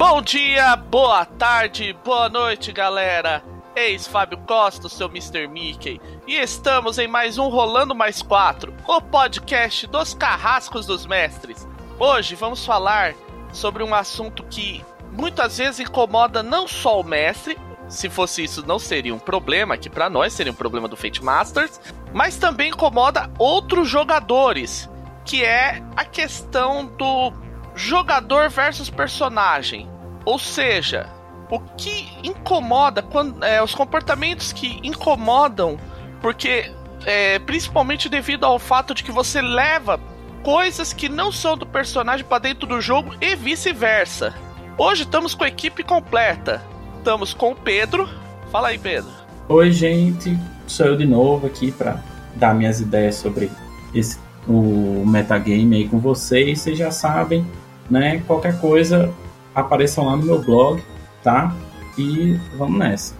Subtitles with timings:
[0.00, 3.44] Bom dia, boa tarde, boa noite, galera.
[3.76, 5.46] Eis Fábio Costa, seu Mr.
[5.46, 11.68] Mickey, e estamos em mais um Rolando Mais 4, o podcast dos carrascos dos mestres.
[11.98, 13.14] Hoje vamos falar
[13.52, 14.82] sobre um assunto que
[15.12, 19.90] muitas vezes incomoda não só o mestre, se fosse isso não seria um problema, que
[19.90, 21.78] para nós seria um problema do Fate Masters,
[22.10, 24.88] mas também incomoda outros jogadores,
[25.26, 27.49] que é a questão do
[27.80, 29.88] jogador versus personagem.
[30.24, 31.08] Ou seja,
[31.50, 35.78] o que incomoda, quando, é, os comportamentos que incomodam,
[36.20, 36.70] porque
[37.06, 39.98] é, principalmente devido ao fato de que você leva
[40.42, 44.34] coisas que não são do personagem para dentro do jogo e vice-versa.
[44.76, 46.62] Hoje estamos com a equipe completa.
[46.98, 48.08] Estamos com o Pedro.
[48.52, 49.10] Fala aí, Pedro.
[49.48, 50.38] Oi, gente.
[50.66, 52.02] Sou eu de novo aqui para
[52.36, 53.50] dar minhas ideias sobre
[53.94, 56.60] esse o metagame aí com vocês.
[56.60, 57.46] Vocês já sabem,
[57.90, 58.22] né?
[58.26, 59.12] Qualquer coisa
[59.54, 60.82] apareçam lá no meu blog,
[61.22, 61.52] tá?
[61.98, 63.14] E vamos nessa.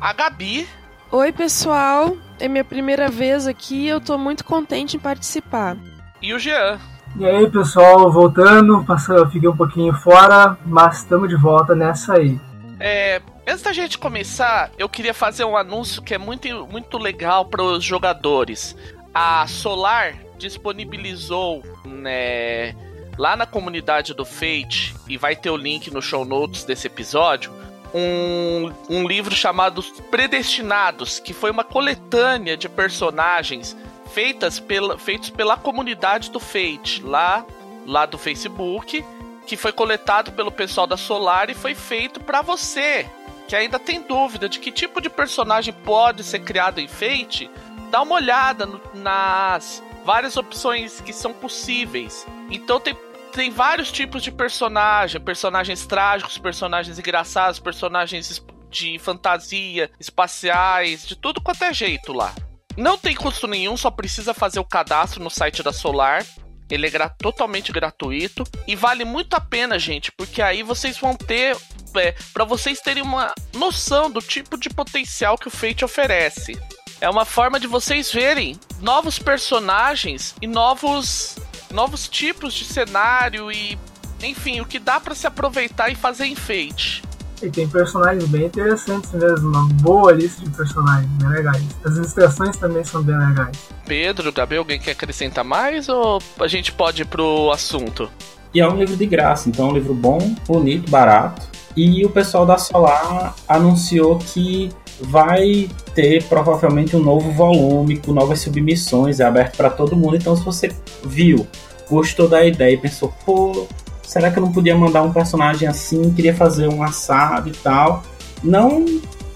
[0.00, 0.66] A Gabi.
[1.10, 2.16] Oi, pessoal.
[2.40, 3.86] É minha primeira vez aqui.
[3.86, 5.76] Eu tô muito contente em participar.
[6.20, 6.78] E o Jean.
[7.16, 12.40] E aí, pessoal, voltando, passando, fiquei um pouquinho fora, mas estamos de volta nessa aí.
[12.80, 17.44] É, antes da gente começar, eu queria fazer um anúncio que é muito, muito legal
[17.44, 18.74] para os jogadores.
[19.12, 22.74] A Solar disponibilizou, né,
[23.18, 27.52] lá na comunidade do Fate, e vai ter o link no show notes desse episódio,
[27.94, 33.76] um, um livro chamado Predestinados, que foi uma coletânea de personagens
[34.12, 37.44] feitas pela, feitos pela comunidade do Fate, lá,
[37.86, 39.04] lá do Facebook,
[39.46, 43.06] que foi coletado pelo pessoal da Solar e foi feito para você,
[43.48, 47.50] que ainda tem dúvida de que tipo de personagem pode ser criado em Fate,
[47.90, 52.26] dá uma olhada no, nas várias opções que são possíveis.
[52.52, 52.94] Então tem,
[53.32, 61.40] tem vários tipos de personagem, personagens trágicos, personagens engraçados, personagens de fantasia, espaciais, de tudo
[61.40, 62.34] quanto é jeito lá.
[62.76, 66.24] Não tem custo nenhum, só precisa fazer o cadastro no site da Solar.
[66.70, 71.14] Ele é gra totalmente gratuito e vale muito a pena, gente, porque aí vocês vão
[71.14, 71.56] ter
[71.96, 76.58] é, para vocês terem uma noção do tipo de potencial que o Fate oferece.
[76.98, 81.36] É uma forma de vocês verem novos personagens e novos
[81.72, 83.78] novos tipos de cenário e
[84.22, 87.02] enfim, o que dá para se aproveitar e fazer em Fate.
[87.42, 91.64] E tem personagens bem interessantes mesmo, uma boa lista de personagens bem legais.
[91.84, 93.58] As ilustrações também são bem legais.
[93.84, 98.08] Pedro, Gabriel, alguém quer acrescentar mais ou a gente pode ir pro assunto?
[98.54, 101.48] E é um livro de graça, então é um livro bom, bonito, barato.
[101.76, 104.70] E o pessoal da Solar anunciou que
[105.02, 110.16] vai ter provavelmente um novo volume com novas submissões, é aberto para todo mundo.
[110.16, 110.70] Então, se você
[111.04, 111.46] viu,
[111.88, 113.66] gostou da ideia e pensou, pô,
[114.02, 116.12] será que eu não podia mandar um personagem assim?
[116.12, 118.02] Queria fazer um assado e tal.
[118.42, 118.84] Não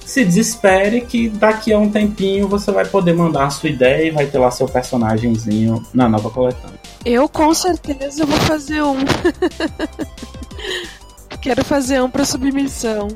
[0.05, 4.11] se desespere que daqui a um tempinho você vai poder mandar a sua ideia e
[4.13, 6.79] vai ter lá seu personagemzinho na nova coletânea.
[7.05, 8.99] Eu com certeza vou fazer um.
[11.43, 13.09] Quero fazer um para submissão.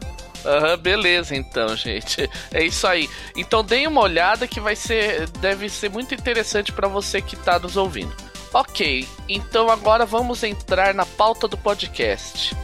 [0.45, 2.29] Uhum, beleza então, gente.
[2.53, 3.09] É isso aí.
[3.37, 7.59] Então deem uma olhada que vai ser deve ser muito interessante para você que tá
[7.59, 8.15] nos ouvindo.
[8.53, 12.57] Ok, então agora vamos entrar na pauta do podcast.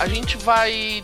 [0.00, 1.02] A gente vai,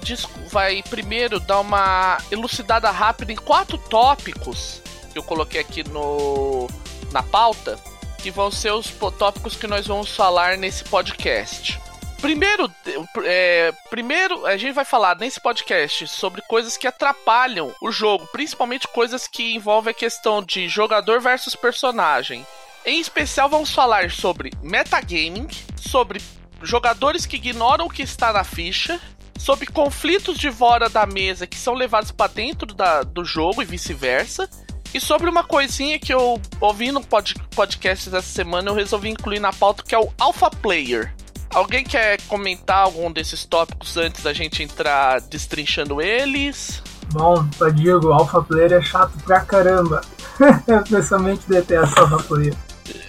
[0.50, 4.80] vai primeiro dar uma elucidada rápida em quatro tópicos
[5.12, 6.68] que eu coloquei aqui no,
[7.12, 7.78] na pauta,
[8.24, 11.78] que vão ser os tópicos que nós vamos falar nesse podcast.
[12.22, 12.72] Primeiro,
[13.22, 18.88] é, primeiro, a gente vai falar nesse podcast sobre coisas que atrapalham o jogo, principalmente
[18.88, 22.46] coisas que envolvem a questão de jogador versus personagem.
[22.86, 25.46] Em especial, vamos falar sobre metagaming,
[25.76, 26.18] sobre
[26.62, 28.98] jogadores que ignoram o que está na ficha,
[29.38, 33.66] sobre conflitos de fora da mesa que são levados para dentro da, do jogo e
[33.66, 34.48] vice-versa.
[34.94, 39.40] E sobre uma coisinha que eu ouvi no pod podcast dessa semana, eu resolvi incluir
[39.40, 41.12] na pauta, que é o Alpha Player.
[41.52, 46.80] Alguém quer comentar algum desses tópicos antes da gente entrar destrinchando eles?
[47.12, 50.00] Bom, eu digo, Alpha Player é chato pra caramba.
[50.68, 52.54] eu pessoalmente detesto Alpha Player.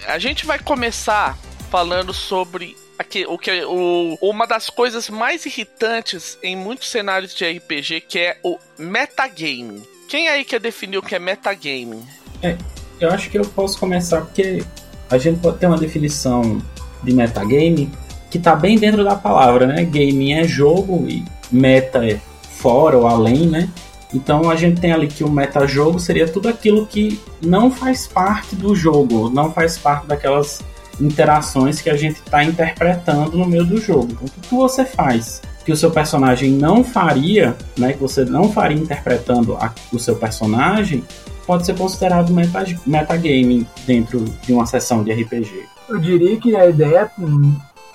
[0.07, 1.37] A gente vai começar
[1.69, 7.45] falando sobre aqui, o que o, uma das coisas mais irritantes em muitos cenários de
[7.45, 9.94] RPG, que é o metagaming.
[10.07, 12.03] Quem aí quer definir o que é metagaming?
[12.41, 12.55] É,
[12.99, 14.63] eu acho que eu posso começar porque
[15.09, 16.61] a gente pode ter uma definição
[17.03, 17.91] de metagame
[18.29, 19.83] que tá bem dentro da palavra, né?
[19.83, 22.19] Gaming é jogo e meta é
[22.57, 23.69] fora ou além, né?
[24.13, 28.55] Então a gente tem ali que o metajogo seria tudo aquilo que não faz parte
[28.55, 30.61] do jogo, não faz parte daquelas
[31.01, 34.11] interações que a gente está interpretando no meio do jogo.
[34.11, 38.51] Então tudo que você faz que o seu personagem não faria, né, que você não
[38.51, 41.03] faria interpretando a, o seu personagem,
[41.45, 45.65] pode ser considerado meta, metagame dentro de uma sessão de RPG.
[45.89, 47.09] Eu diria que a ideia,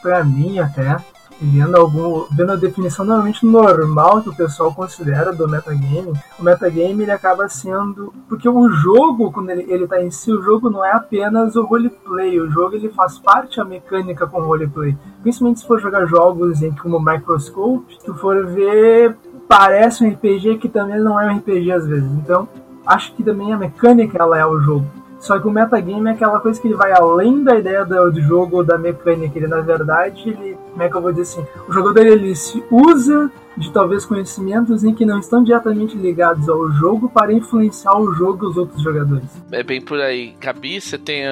[0.03, 0.97] para mim até,
[1.41, 7.03] vendo, algum, vendo a definição normalmente normal que o pessoal considera do metagame, o metagame
[7.03, 8.13] ele acaba sendo.
[8.29, 11.65] Porque o jogo, quando ele, ele tá em si, o jogo não é apenas o
[11.65, 14.97] roleplay, o jogo ele faz parte da mecânica com o roleplay.
[15.23, 19.17] Principalmente se for jogar jogos em, como Microscope, tu for ver,
[19.49, 22.11] parece um RPG que também não é um RPG às vezes.
[22.13, 22.49] Então,
[22.87, 24.87] acho que também a mecânica ela é o jogo.
[25.21, 28.57] Só que o metagame é aquela coisa que ele vai além da ideia do, jogo
[28.57, 29.39] ou da mecânica.
[29.39, 31.47] Ele, na verdade, ele, como é que eu vou dizer assim?
[31.69, 36.71] O jogador ele se usa de talvez conhecimentos em que não estão diretamente ligados ao
[36.73, 39.29] jogo para influenciar o jogo e os outros jogadores.
[39.53, 40.35] É bem por aí.
[40.41, 41.25] Gabi, você tem.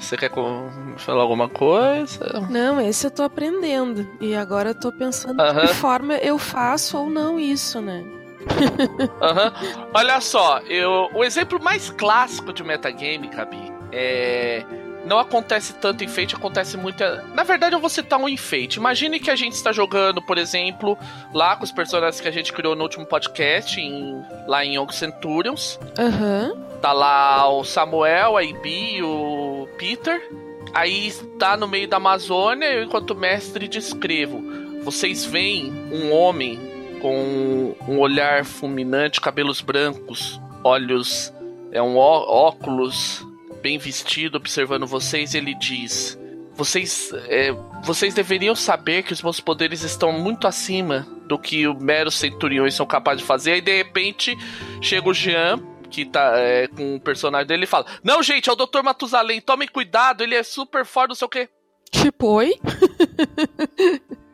[0.00, 0.30] Você quer
[0.96, 2.46] falar alguma coisa?
[2.50, 4.06] Não, esse eu tô aprendendo.
[4.20, 5.60] E agora eu tô pensando uh -huh.
[5.60, 8.04] de que forma eu faço ou não isso, né?
[8.46, 9.88] uhum.
[9.92, 14.64] Olha só, eu, o exemplo mais clássico de metagame, Gabi, é.
[15.06, 17.02] Não acontece tanto enfeite, acontece muito.
[17.32, 18.78] Na verdade, eu vou citar um enfeite.
[18.78, 20.98] Imagine que a gente está jogando, por exemplo,
[21.32, 24.92] lá com os personagens que a gente criou no último podcast, em, lá em Young
[24.92, 25.78] Centurions.
[25.96, 26.60] Uhum.
[26.82, 30.20] Tá lá o Samuel, a Ibi, o Peter.
[30.74, 34.42] Aí está no meio da Amazônia, eu, enquanto mestre, descrevo.
[34.82, 36.58] Vocês veem um homem
[37.00, 41.32] com um olhar fulminante, cabelos brancos, olhos,
[41.70, 43.25] é um óculos
[43.66, 46.16] bem vestido, observando vocês, ele diz:
[46.54, 47.50] vocês, é,
[47.82, 52.74] vocês deveriam saber que os meus poderes estão muito acima do que os meros centuriões
[52.74, 53.56] são capazes de fazer.
[53.56, 54.38] E de repente
[54.80, 55.58] chega o Jean,
[55.90, 58.82] que tá é, com o personagem dele, e fala: Não, gente, é o Dr.
[58.84, 61.48] Matusalém, tomem cuidado, ele é super forte, não sei o quê.
[61.90, 62.54] Tipo, oi?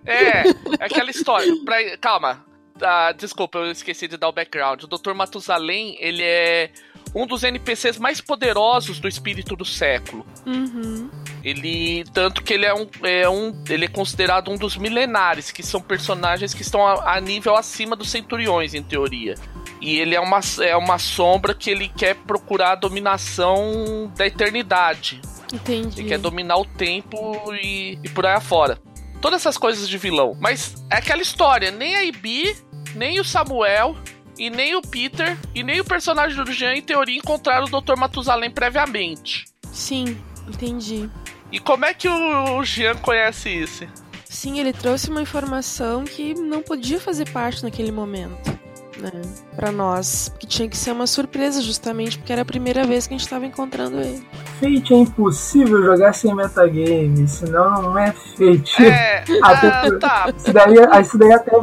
[0.05, 0.49] É,
[0.81, 1.49] é aquela história.
[1.64, 2.44] Pra, calma,
[2.82, 4.82] ah, desculpa, eu esqueci de dar o background.
[4.82, 5.14] O Dr.
[5.14, 6.70] Matusalém, ele é
[7.14, 10.26] um dos NPCs mais poderosos do espírito do século.
[10.46, 11.10] Uhum.
[11.44, 12.04] Ele.
[12.12, 13.54] Tanto que ele é um, é um.
[13.68, 17.94] Ele é considerado um dos milenares, que são personagens que estão a, a nível acima
[17.96, 19.34] dos centuriões, em teoria.
[19.80, 25.20] E ele é uma, é uma sombra que ele quer procurar a dominação da eternidade.
[25.52, 26.00] Entendi.
[26.00, 28.78] Ele quer dominar o tempo e, e por aí afora
[29.22, 30.36] todas essas coisas de vilão.
[30.38, 32.56] Mas é aquela história, nem a Ibi,
[32.94, 33.96] nem o Samuel,
[34.38, 37.96] e nem o Peter, e nem o personagem do Jean, em teoria, encontraram o Dr.
[37.96, 39.46] Matusalém previamente.
[39.73, 40.17] Sim,
[40.49, 41.08] entendi.
[41.50, 43.87] E como é que o Jean conhece isso?
[44.25, 48.62] Sim, ele trouxe uma informação que não podia fazer parte naquele momento
[49.02, 49.11] né,
[49.55, 53.14] para nós, que tinha que ser uma surpresa justamente porque era a primeira vez que
[53.14, 54.26] a gente estava encontrando ele.
[54.61, 58.84] Fate é impossível jogar sem metagame, senão não é Fate.
[58.84, 59.99] É, até ah, por...
[59.99, 60.32] tá.
[60.37, 61.56] Isso daí, isso daí até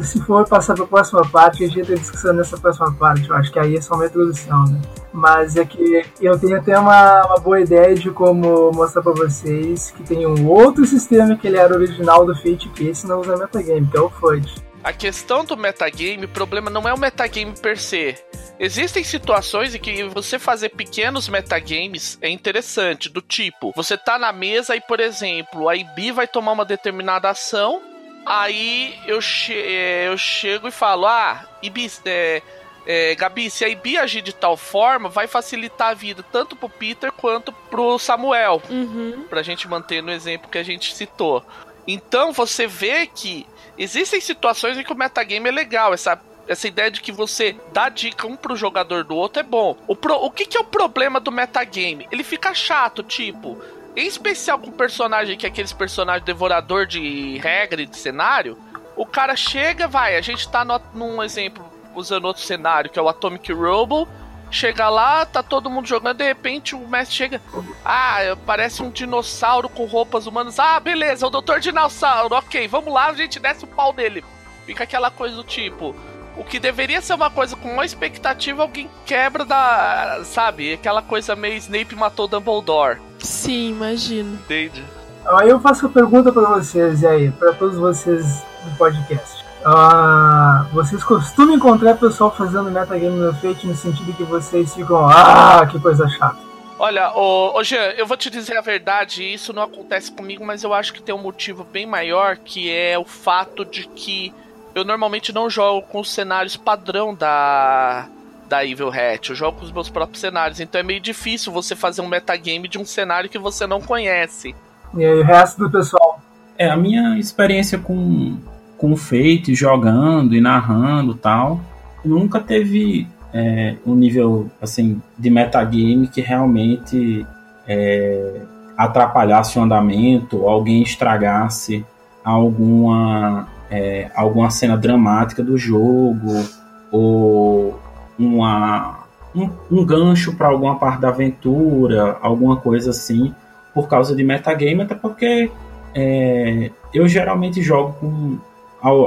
[0.00, 3.28] se for passar para a próxima parte, a gente tem discussão nessa próxima parte.
[3.28, 4.80] Eu acho que aí é só uma introdução, né?
[5.12, 9.90] Mas é que eu tenho até uma, uma boa ideia de como mostrar para vocês
[9.90, 13.36] que tem um outro sistema que ele era original do Fate que esse não usa
[13.36, 14.62] metagame, que é o FUD.
[14.82, 18.16] A questão do metagame, o problema não é o metagame per se.
[18.58, 24.32] Existem situações em que você fazer pequenos metagames é interessante, do tipo, você tá na
[24.32, 27.80] mesa e, por exemplo, a IB vai tomar uma determinada ação,
[28.26, 32.42] aí eu, che é, eu chego e falo, ah, IB, é,
[32.86, 36.68] é, Gabi, se a IB agir de tal forma, vai facilitar a vida tanto pro
[36.68, 38.62] Peter quanto pro Samuel.
[38.68, 39.24] Uhum.
[39.28, 41.44] Pra gente manter no exemplo que a gente citou.
[41.86, 46.90] Então você vê que existem situações em que o metagame é legal, essa essa ideia
[46.90, 49.76] de que você dá dica um pro jogador do outro é bom.
[49.86, 52.08] O, pro, o que, que é o problema do metagame?
[52.10, 53.60] Ele fica chato, tipo.
[53.94, 58.56] Em especial com personagem que é aqueles personagens devorador de regra e de cenário.
[58.96, 63.02] O cara chega, vai, a gente tá no, num exemplo, usando outro cenário, que é
[63.02, 64.08] o Atomic Robo.
[64.50, 67.40] Chega lá, tá todo mundo jogando, de repente o mestre chega.
[67.84, 70.58] Ah, parece um dinossauro com roupas humanas.
[70.58, 74.22] Ah, beleza, o doutor dinossauro, ok, vamos lá, a gente desce o pau dele.
[74.66, 75.96] Fica aquela coisa do tipo.
[76.36, 80.20] O que deveria ser uma coisa com uma expectativa, alguém quebra da.
[80.24, 80.74] Sabe?
[80.74, 82.98] Aquela coisa meio Snape matou Dumbledore.
[83.18, 84.34] Sim, imagino.
[84.34, 84.82] Entende?
[85.26, 89.44] Aí eu faço uma pergunta para vocês, e aí, para todos vocês do podcast.
[89.64, 95.64] Ah, vocês costumam encontrar pessoal fazendo metagame no Fate no sentido que vocês ficam, ah,
[95.70, 96.38] que coisa chata.
[96.78, 100.64] Olha, ô, ô Jean, eu vou te dizer a verdade, isso não acontece comigo, mas
[100.64, 104.34] eu acho que tem um motivo bem maior, que é o fato de que
[104.74, 108.08] eu normalmente não jogo com os cenários padrão da
[108.48, 109.30] da Evil Hat.
[109.30, 112.68] Eu jogo com os meus próprios cenários, então é meio difícil você fazer um metagame
[112.68, 114.54] de um cenário que você não conhece.
[114.94, 116.20] E aí, o resto do pessoal?
[116.58, 118.36] É, a minha experiência com,
[118.76, 121.62] com o Fate, jogando e narrando tal,
[122.04, 127.26] nunca teve é, um nível assim de metagame que realmente
[127.66, 128.42] é,
[128.76, 131.84] atrapalhasse o andamento, alguém estragasse
[132.24, 136.44] alguma, é, alguma cena dramática do jogo,
[136.90, 137.80] ou
[138.18, 143.34] uma, um, um gancho para alguma parte da aventura, alguma coisa assim,
[143.72, 145.50] por causa de metagame, até porque
[145.94, 148.38] é, eu geralmente jogo com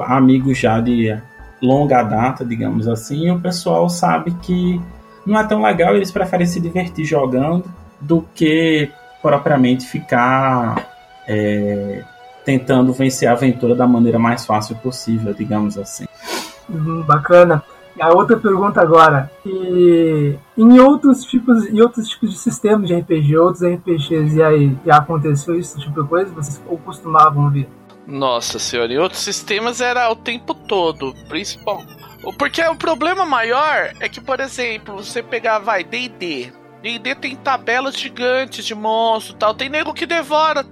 [0.02, 1.16] amigos já de
[1.62, 4.82] longa data, digamos assim, e o pessoal sabe que
[5.28, 7.66] não é tão legal, eles preferem se divertir jogando
[8.02, 8.90] do que
[9.22, 10.88] propriamente ficar
[11.28, 12.04] é,
[12.46, 16.06] tentando vencer a aventura da maneira mais fácil possível, digamos assim.
[16.70, 17.64] Uhum, bacana.
[18.00, 23.38] A outra pergunta agora, e em outros tipos, em outros tipos de sistemas de RPG,
[23.38, 26.30] outros RPGs, e aí, já aconteceu esse tipo de coisa?
[26.34, 27.68] Vocês ou costumavam ver?
[28.06, 31.82] Nossa senhora, em outros sistemas era o tempo todo, principal.
[32.38, 36.52] Porque o problema maior é que, por exemplo, você pegar, vai, D&D.
[36.86, 39.56] D&D tem tabelas gigantes de monstro tal.
[39.56, 40.64] Tem nego que devora.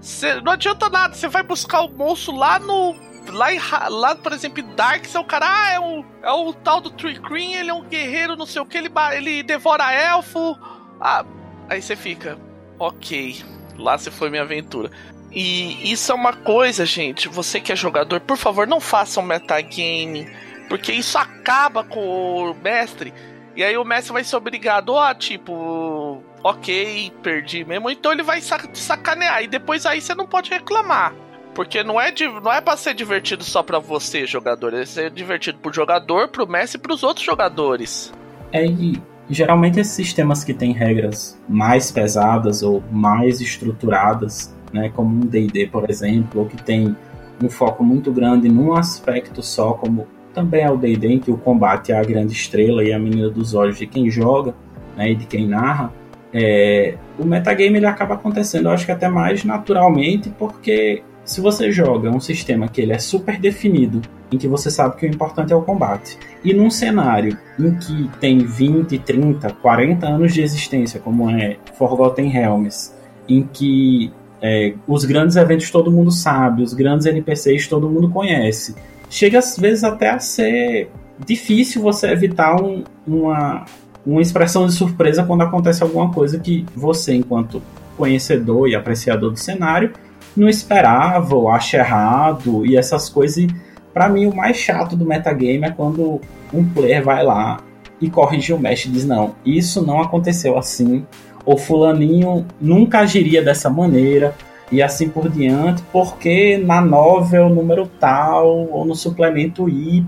[0.00, 2.96] Cê, não adianta nada, você vai buscar o monstro lá no
[3.28, 6.52] lá, em, lá, por exemplo, em Darks, é o cara, ah, é o, é o
[6.52, 9.92] tal do Tree Cream, ele é um guerreiro, não sei o que, ele, ele devora
[9.92, 10.58] elfo.
[11.00, 11.24] Ah,
[11.68, 12.36] aí você fica,
[12.80, 13.40] ok,
[13.78, 14.90] lá se foi minha aventura.
[15.30, 19.22] E isso é uma coisa, gente, você que é jogador, por favor, não faça um
[19.22, 20.28] metagame,
[20.68, 23.14] porque isso acaba com o mestre.
[23.54, 28.40] E aí o mestre vai ser obrigado a, tipo, ok, perdi mesmo, então ele vai
[28.40, 29.42] sacanear.
[29.42, 31.14] E depois aí você não pode reclamar.
[31.54, 34.72] Porque não é, não é pra ser divertido só pra você, jogador.
[34.72, 38.10] É ser divertido pro jogador, pro mestre e pros outros jogadores.
[38.50, 45.14] É, e geralmente esses sistemas que têm regras mais pesadas ou mais estruturadas, né, como
[45.14, 46.96] um D&D, por exemplo, ou que tem
[47.42, 51.36] um foco muito grande num aspecto só, como também é o D&D, em que o
[51.36, 54.54] combate é a grande estrela e a menina dos olhos de quem joga
[54.96, 55.92] né, e de quem narra,
[56.32, 61.70] é, o metagame ele acaba acontecendo, eu acho que até mais naturalmente, porque se você
[61.70, 64.00] joga um sistema que ele é super definido,
[64.32, 68.10] em que você sabe que o importante é o combate, e num cenário em que
[68.18, 72.94] tem 20, 30, 40 anos de existência, como é Forgotten Realms,
[73.28, 74.10] em que
[74.40, 78.74] é, os grandes eventos todo mundo sabe, os grandes NPCs todo mundo conhece,
[79.12, 80.90] chega às vezes até a ser
[81.24, 83.66] difícil você evitar um, uma,
[84.06, 87.62] uma expressão de surpresa quando acontece alguma coisa que você, enquanto
[87.96, 89.92] conhecedor e apreciador do cenário,
[90.34, 93.36] não esperava ou acha errado e essas coisas.
[93.36, 93.48] E
[93.92, 96.18] para mim, o mais chato do metagame é quando
[96.52, 97.60] um player vai lá
[98.00, 101.06] e corrige o mestre e diz: Não, isso não aconteceu assim.
[101.44, 104.34] O Fulaninho nunca agiria dessa maneira
[104.72, 110.02] e assim por diante, porque na novel número tal ou no suplemento Y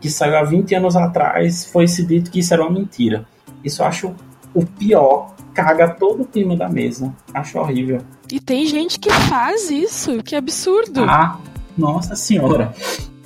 [0.00, 3.26] que saiu há 20 anos atrás foi se dito que isso era uma mentira.
[3.64, 4.14] Isso eu acho
[4.54, 7.12] o pior, caga todo o clima da mesa.
[7.34, 8.00] Acho horrível.
[8.30, 11.02] E tem gente que faz isso, que absurdo.
[11.02, 11.38] Ah,
[11.76, 12.72] nossa senhora.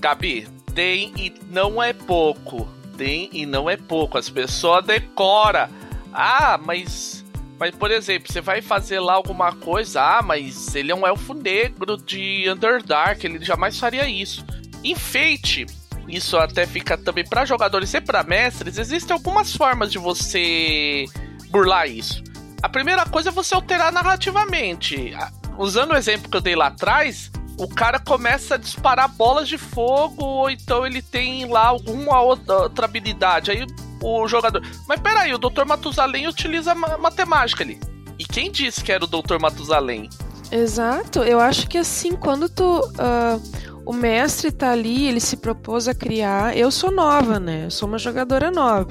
[0.00, 2.66] Gabi, tem e não é pouco.
[2.96, 4.16] Tem e não é pouco.
[4.16, 5.68] As pessoas decora.
[6.12, 7.23] Ah, mas
[7.58, 11.34] mas, por exemplo, você vai fazer lá alguma coisa, ah, mas ele é um elfo
[11.34, 14.44] negro de Underdark, ele jamais faria isso.
[14.82, 15.66] Enfeite,
[16.08, 21.06] isso até fica também para jogadores e para mestres, existem algumas formas de você
[21.48, 22.22] burlar isso.
[22.62, 25.14] A primeira coisa é você alterar narrativamente.
[25.56, 29.56] Usando o exemplo que eu dei lá atrás, o cara começa a disparar bolas de
[29.56, 33.50] fogo, ou então ele tem lá alguma outra habilidade.
[33.50, 33.64] Aí
[34.04, 34.62] o jogador.
[34.86, 35.64] Mas peraí, o Dr.
[35.66, 37.78] Matusalém utiliza matemática ali.
[38.18, 39.38] E quem disse que era o Dr.
[39.40, 40.08] Matusalém?
[40.52, 42.80] Exato, eu acho que assim, quando tu.
[42.80, 46.56] Uh, o mestre tá ali, ele se propôs a criar.
[46.56, 47.66] Eu sou nova, né?
[47.66, 48.88] Eu sou uma jogadora nova.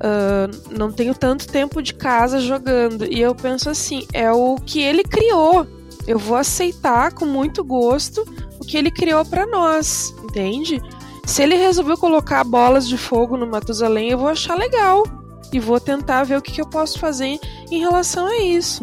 [0.00, 3.04] Uh, não tenho tanto tempo de casa jogando.
[3.04, 5.66] E eu penso assim: é o que ele criou.
[6.06, 8.24] Eu vou aceitar com muito gosto
[8.58, 10.80] o que ele criou para nós, entende?
[11.30, 15.04] Se ele resolveu colocar bolas de fogo no Matusalém, eu vou achar legal.
[15.52, 17.38] E vou tentar ver o que, que eu posso fazer
[17.70, 18.82] em relação a isso,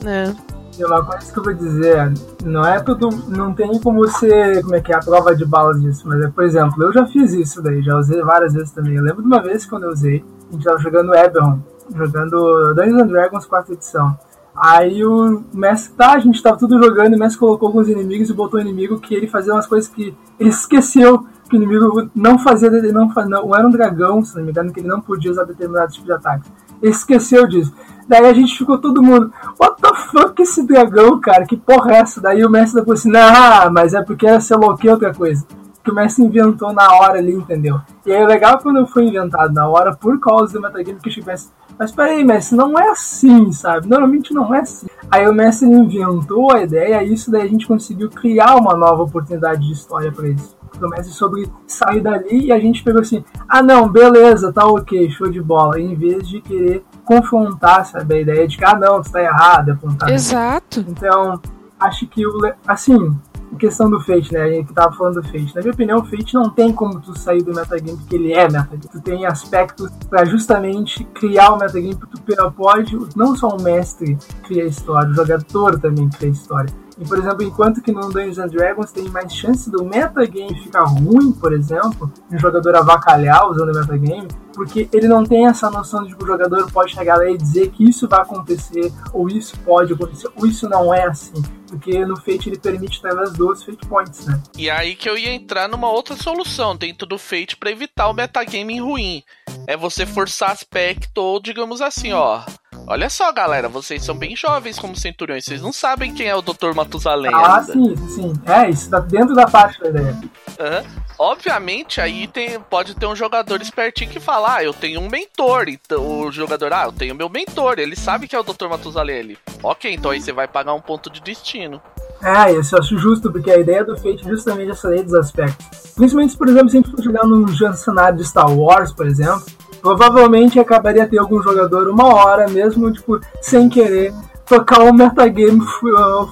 [0.00, 0.32] né?
[0.78, 2.12] E uma coisa que eu vou dizer,
[2.44, 5.80] não é tudo, não tem como ser, como é que é, a prova de balas
[5.80, 8.94] disso, mas é, por exemplo, eu já fiz isso daí, já usei várias vezes também.
[8.94, 11.58] Eu lembro de uma vez quando eu usei, a gente tava jogando Eberron,
[11.96, 14.16] jogando Dungeons and Dragons quarta edição.
[14.54, 18.32] Aí o mestre, tá, a gente tava tudo jogando, o mestre colocou alguns inimigos e
[18.32, 22.38] botou um inimigo que ele fazia umas coisas que ele esqueceu que o inimigo não
[22.38, 25.44] fazia, não, não era um dragão, se não me engano, que ele não podia usar
[25.44, 26.50] determinados tipos de ataques.
[26.82, 27.72] Ele esqueceu disso.
[28.06, 31.44] Daí a gente ficou todo mundo, what the fuck esse dragão, cara?
[31.44, 32.20] Que porra é essa?
[32.20, 35.46] Daí o mestre falou assim, não, mas é porque era sei lá o outra coisa.
[35.84, 37.80] Que o mestre inventou na hora ali, entendeu?
[38.04, 41.50] E aí é legal quando foi inventado na hora por causa do metagame que tivesse.
[41.78, 43.86] Mas peraí, mestre, não é assim, sabe?
[43.86, 44.87] Normalmente não é assim.
[45.10, 49.02] Aí o mestre inventou a ideia e isso daí a gente conseguiu criar uma nova
[49.02, 53.62] oportunidade de história para eles promessas sobre sair dali e a gente pegou assim, ah
[53.62, 58.46] não, beleza, tá ok, show de bola, em vez de querer confrontar, sabe, a ideia
[58.46, 60.10] de que, ah não, tu tá errado, apontar.
[60.10, 60.84] Exato.
[60.86, 61.40] Então,
[61.80, 63.16] acho que o, assim,
[63.56, 64.42] questão do Fate, né?
[64.42, 65.54] A gente tava falando do Fate.
[65.54, 68.48] Na minha opinião, o Fate não tem como tu sair do metagame porque ele é
[68.48, 68.88] metagame.
[68.90, 74.16] Tu tem aspectos para justamente criar o metagame, porque tu pode, não só o mestre
[74.44, 76.72] cria história, o jogador também cria história.
[77.00, 80.82] E, por exemplo, enquanto que no Dungeons and Dragons tem mais chance do metagame ficar
[80.82, 86.02] ruim, por exemplo, um jogador avacalhar usando o metagame, porque ele não tem essa noção
[86.04, 89.56] de que o jogador pode chegar lá e dizer que isso vai acontecer, ou isso
[89.60, 91.40] pode acontecer, ou isso não é assim.
[91.68, 94.40] Porque no Fate ele permite através dos Fate Points, né?
[94.56, 98.14] E aí que eu ia entrar numa outra solução dentro do Fate para evitar o
[98.14, 99.22] metagame ruim.
[99.68, 102.40] É você forçar aspecto, ou digamos assim, ó.
[102.86, 106.40] Olha só, galera, vocês são bem jovens como centuriões, vocês não sabem quem é o
[106.40, 106.72] Dr.
[106.74, 107.72] Matusalém ah, ainda.
[107.74, 108.32] sim, sim.
[108.46, 110.12] É, isso tá dentro da parte da ideia.
[110.12, 111.02] Uhum.
[111.18, 115.68] Obviamente, aí tem, pode ter um jogador espertinho que fala, ah, eu tenho um mentor.
[115.68, 118.68] Então, o jogador, ah, eu tenho meu mentor, ele sabe que é o Dr.
[118.70, 119.16] Matusalém.
[119.16, 121.82] Ele, ok, então aí você vai pagar um ponto de destino.
[122.22, 125.14] É, isso eu acho justo, porque a ideia do Fate é justamente essa lei dos
[125.14, 125.66] aspectos.
[125.94, 129.44] Principalmente, por exemplo, se a gente for jogar num cenário de Star Wars, por exemplo,
[129.80, 134.12] provavelmente acabaria ter algum jogador uma hora, mesmo tipo, sem querer,
[134.46, 135.60] tocar um metagame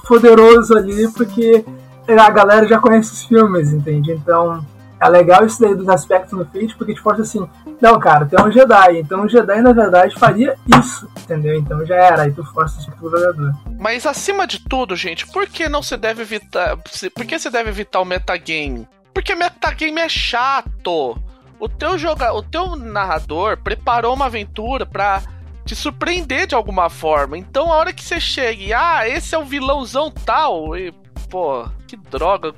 [0.07, 1.63] poderoso ali, porque
[2.07, 4.11] a galera já conhece os filmes, entende?
[4.11, 4.65] Então
[4.99, 7.47] é legal isso daí dos aspectos no Fate, porque te força assim,
[7.81, 11.55] não, cara, tem um Jedi, então o Jedi na verdade faria isso, entendeu?
[11.55, 13.53] Então já era, aí tu força isso pro jogador.
[13.79, 16.77] Mas acima de tudo, gente, por que não se deve evitar.
[16.77, 18.87] Por que você deve evitar o metagame?
[19.13, 21.17] Porque metagame é chato
[21.59, 25.23] o teu joga, o teu narrador preparou uma aventura para
[25.65, 27.37] te surpreender de alguma forma.
[27.37, 30.91] Então, a hora que você chega e, ah, esse é o vilãozão tal, e,
[31.29, 32.53] pô, que droga,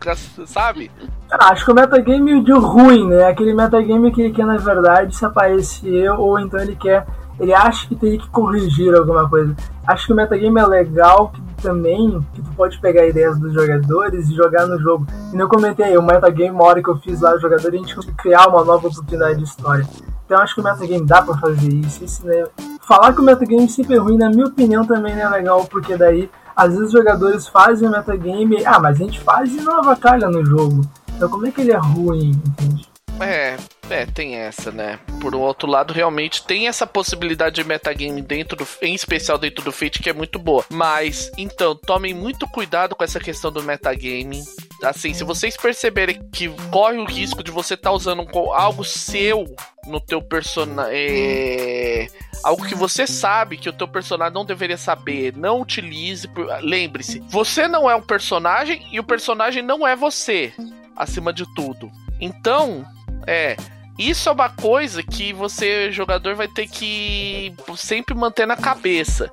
[0.47, 0.91] sabe?
[1.31, 3.25] Acho que o metagame de ruim, né?
[3.25, 7.05] Aquele metagame que ele quer, na verdade, se aparecer, ou então ele quer.
[7.39, 9.55] Ele acha que tem que corrigir alguma coisa.
[9.87, 14.29] Acho que o metagame é legal que também que tu pode pegar ideias dos jogadores
[14.29, 15.05] e jogar no jogo.
[15.31, 17.95] E não comentei, o metagame, uma hora que eu fiz lá o jogador, a gente
[17.95, 19.87] conseguiu criar uma nova oportunidade de história.
[20.25, 22.03] Então acho que o metagame dá pra fazer isso.
[22.03, 22.45] isso né?
[22.81, 25.95] Falar que o metagame sempre é ruim, na minha opinião, também não é legal, porque
[25.95, 29.77] daí às vezes os jogadores fazem o metagame, ah, mas a gente faz e não
[29.77, 30.81] avacalha no jogo.
[31.15, 32.89] Então como é que ele é ruim, entende?
[33.21, 33.57] É,
[33.89, 34.99] é, tem essa, né?
[35.21, 38.67] Por um outro lado, realmente tem essa possibilidade de metagame dentro do.
[38.81, 40.63] Em especial dentro do Fate, que é muito boa.
[40.69, 44.41] Mas, então, tomem muito cuidado com essa questão do metagame.
[44.83, 49.45] Assim, se vocês perceberem que corre o risco de você estar tá usando algo seu
[49.85, 50.93] no teu personagem.
[50.93, 52.07] É...
[52.43, 56.29] Algo que você sabe que o teu personagem não deveria saber, não utilize.
[56.61, 60.53] Lembre-se, você não é um personagem e o personagem não é você,
[60.95, 61.91] acima de tudo.
[62.19, 62.85] Então,
[63.27, 63.57] é.
[63.97, 69.29] Isso é uma coisa que você, jogador, vai ter que sempre manter na cabeça.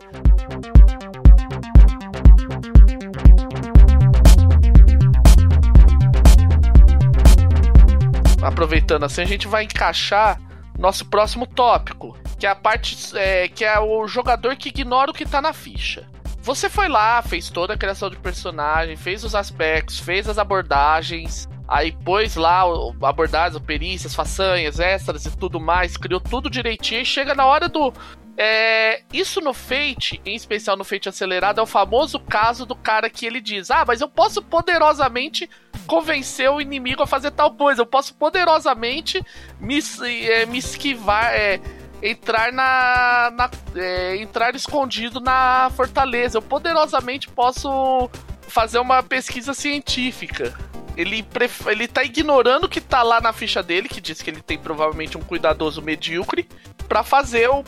[8.47, 10.41] Aproveitando assim, a gente vai encaixar
[10.79, 15.15] nosso próximo tópico, que é a parte é, que é o jogador que ignora o
[15.15, 16.07] que tá na ficha.
[16.43, 21.49] Você foi lá, fez toda a criação de personagem, fez os aspectos, fez as abordagens,
[21.69, 22.63] Aí pôs lá
[23.03, 27.93] abordagens, perícias, façanhas, extras e tudo mais, criou tudo direitinho e chega na hora do.
[28.39, 33.11] É, isso no Fate, em especial no Fate acelerado, é o famoso caso do cara
[33.11, 35.49] que ele diz: Ah, mas eu posso poderosamente
[35.87, 39.25] convencer o inimigo a fazer tal coisa, eu posso poderosamente
[39.59, 39.79] me,
[40.29, 41.61] é, me esquivar, é,
[42.01, 43.33] entrar na.
[43.33, 48.09] na é, entrar escondido na fortaleza, eu poderosamente posso
[48.47, 50.55] fazer uma pesquisa científica
[50.97, 51.67] ele, pref...
[51.67, 54.59] ele tá ignorando o que tá lá na ficha dele, que diz que ele tem
[54.59, 56.49] provavelmente um cuidadoso medíocre,
[56.89, 57.65] para fazer o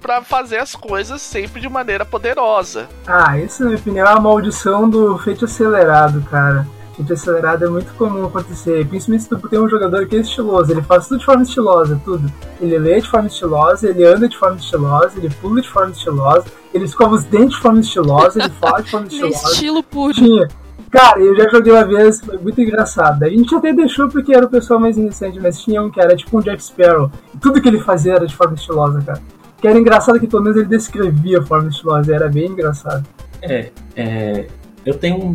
[0.00, 2.88] para fazer as coisas sempre de maneira poderosa.
[3.06, 6.66] Ah, isso na minha opinião é a maldição do feito acelerado, cara.
[6.96, 10.70] Feito acelerado é muito comum acontecer, principalmente se tu tem um jogador que é estiloso,
[10.70, 12.32] ele faz tudo de forma estilosa, tudo.
[12.60, 16.46] Ele lê de forma estilosa, ele anda de forma estilosa, ele pula de forma estilosa,
[16.72, 19.48] ele escova os dentes de forma estilosa, ele fala de forma estilosa.
[19.48, 20.14] Estilo puro.
[20.14, 20.48] Tinha
[20.94, 23.24] Cara, eu já joguei uma vez, foi muito engraçado.
[23.24, 26.14] A gente até deixou porque era o pessoal mais inocente, mas tinha um que era
[26.14, 27.10] tipo um Jack Sparrow.
[27.34, 29.20] E tudo que ele fazia era de forma estilosa, cara.
[29.60, 33.04] Que era engraçado que pelo menos ele descrevia a forma estilosa, era bem engraçado.
[33.42, 34.46] É, é
[34.86, 35.34] eu tenho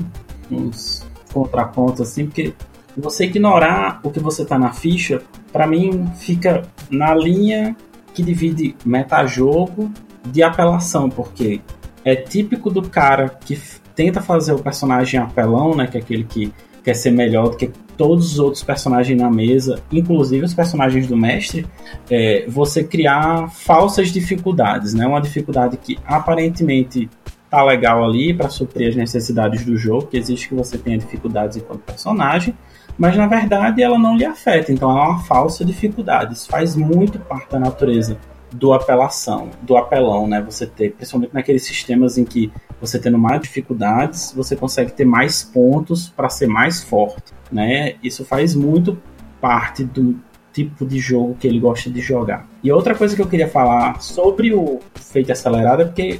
[0.49, 2.53] uns contrapontos assim, porque
[2.95, 7.75] você ignorar o que você tá na ficha, para mim fica na linha
[8.13, 9.91] que divide metajogo
[10.25, 11.59] de apelação, porque
[12.05, 13.59] é típico do cara que
[13.99, 17.69] tenta fazer o personagem apelão, né, que é aquele que quer ser melhor do que
[17.97, 21.67] todos os outros personagens na mesa, inclusive os personagens do mestre,
[22.09, 25.05] é, você criar falsas dificuldades, né?
[25.05, 27.09] Uma dificuldade que aparentemente
[27.49, 31.57] tá legal ali para suprir as necessidades do jogo, que existe que você tenha dificuldades
[31.57, 32.55] enquanto personagem,
[32.97, 36.35] mas na verdade ela não lhe afeta, então é uma falsa dificuldade.
[36.35, 38.17] Isso faz muito parte da natureza
[38.51, 40.41] do apelação, do apelão, né?
[40.41, 45.43] Você ter, principalmente naqueles sistemas em que você tendo mais dificuldades, você consegue ter mais
[45.43, 47.95] pontos para ser mais forte, né?
[48.01, 48.97] Isso faz muito
[49.39, 50.19] parte do
[50.51, 52.47] tipo de jogo que ele gosta de jogar.
[52.63, 56.19] E outra coisa que eu queria falar sobre o feito acelerado é porque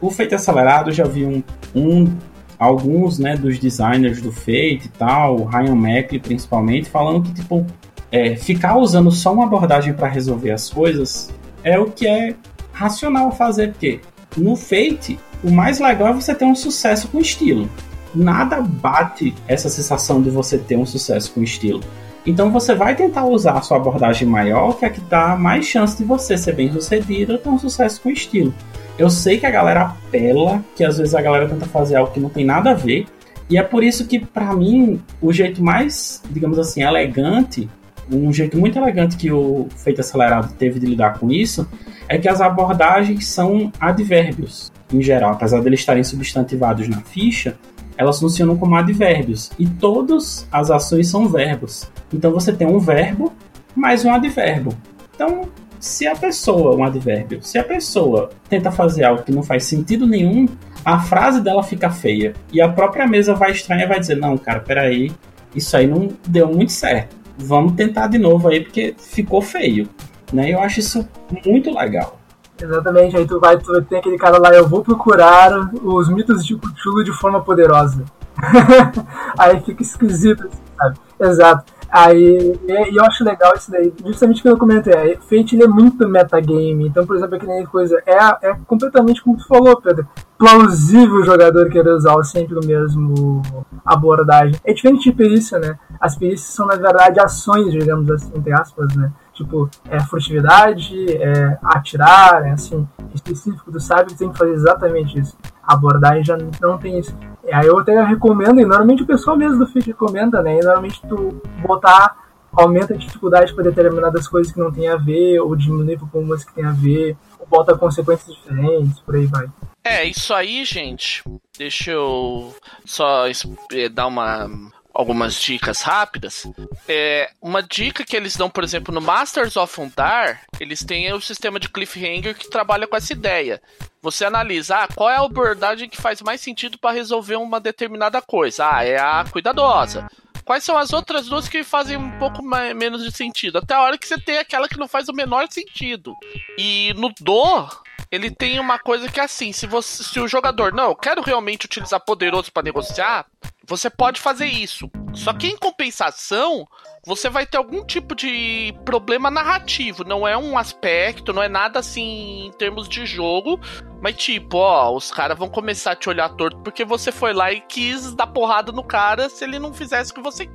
[0.00, 1.42] o feito acelerado eu já vi um,
[1.74, 2.12] um
[2.58, 7.64] alguns, né, dos designers do Fate e tal, o Ryan Mackley principalmente, falando que tipo
[8.12, 11.32] é, ficar usando só uma abordagem para resolver as coisas
[11.64, 12.34] é o que é
[12.72, 14.00] racional fazer, porque
[14.36, 17.68] no Fate, o mais legal é você ter um sucesso com estilo.
[18.14, 21.80] Nada bate essa sensação de você ter um sucesso com estilo.
[22.26, 25.96] Então você vai tentar usar a sua abordagem maior, que é que dá mais chance
[25.96, 28.52] de você ser bem sucedido ou ter um sucesso com estilo.
[28.98, 32.20] Eu sei que a galera apela, que às vezes a galera tenta fazer algo que
[32.20, 33.06] não tem nada a ver,
[33.48, 37.68] e é por isso que, para mim, o jeito mais, digamos assim, elegante
[38.12, 41.68] um jeito muito elegante que o Feito Acelerado teve de lidar com isso
[42.08, 45.32] é que as abordagens são advérbios, em geral.
[45.32, 47.56] Apesar de eles estarem substantivados na ficha,
[47.96, 49.50] elas funcionam como advérbios.
[49.58, 51.90] E todas as ações são verbos.
[52.12, 53.32] Então você tem um verbo
[53.76, 54.72] mais um advérbio.
[55.14, 59.64] Então, se a pessoa, um advérbio, se a pessoa tenta fazer algo que não faz
[59.64, 60.48] sentido nenhum,
[60.84, 62.32] a frase dela fica feia.
[62.52, 65.12] E a própria mesa vai estranhar e vai dizer: Não, cara, peraí,
[65.54, 69.88] isso aí não deu muito certo vamos tentar de novo aí, porque ficou feio.
[70.32, 70.52] Né?
[70.52, 71.08] Eu acho isso
[71.44, 72.18] muito legal.
[72.62, 76.56] Exatamente, aí tu vai, tu tem aquele cara lá, eu vou procurar os mitos de
[76.56, 78.04] Cthulhu de forma poderosa.
[79.38, 80.98] aí fica esquisito, sabe?
[81.18, 81.72] Exato.
[81.90, 85.68] Aí, e, eu acho legal isso daí, justamente que eu comentei, é, Fate ele é
[85.68, 90.06] muito metagame, então, por exemplo, aquele coisa, é, é completamente como tu falou, Pedro,
[90.38, 93.42] plausível o jogador querer usar sempre o mesmo
[93.84, 94.54] abordagem.
[94.64, 95.76] É diferente de perícia, né?
[96.00, 99.12] As perícias são, na verdade, ações, digamos assim, entre aspas, né?
[99.34, 105.36] Tipo, é furtividade, é atirar, é assim, específico do sábio tem que fazer exatamente isso.
[105.62, 107.14] A abordagem já não tem isso.
[107.52, 110.58] Aí eu até recomendo, e normalmente o pessoal mesmo do feed recomenda, né?
[110.58, 112.16] E normalmente tu botar,
[112.52, 116.44] aumenta a dificuldade para determinadas coisas que não tem a ver, ou diminui para algumas
[116.44, 119.48] que tem a ver, ou bota consequências diferentes, por aí vai.
[119.84, 121.22] É, isso aí, gente.
[121.56, 123.24] Deixa eu só
[123.72, 124.48] eh, dar uma
[124.92, 126.46] algumas dicas rápidas.
[126.88, 131.20] É, uma dica que eles dão, por exemplo, no Masters of Undar, eles têm o
[131.20, 133.60] sistema de cliffhanger que trabalha com essa ideia.
[134.02, 138.20] Você analisa ah, qual é a abordagem que faz mais sentido para resolver uma determinada
[138.20, 138.68] coisa.
[138.70, 140.10] Ah, é a cuidadosa.
[140.44, 143.58] Quais são as outras duas que fazem um pouco mais, menos de sentido?
[143.58, 146.16] Até a hora que você tem aquela que não faz o menor sentido.
[146.58, 147.68] E no Do,
[148.10, 151.22] ele tem uma coisa que é assim: se, você, se o jogador, não, eu quero
[151.22, 153.26] realmente utilizar poderoso para negociar,
[153.70, 154.90] você pode fazer isso.
[155.14, 156.66] Só que em compensação,
[157.06, 160.02] você vai ter algum tipo de problema narrativo.
[160.02, 163.60] Não é um aspecto, não é nada assim em termos de jogo.
[164.02, 167.52] Mas tipo, ó, os caras vão começar a te olhar torto porque você foi lá
[167.52, 170.50] e quis dar porrada no cara se ele não fizesse o que você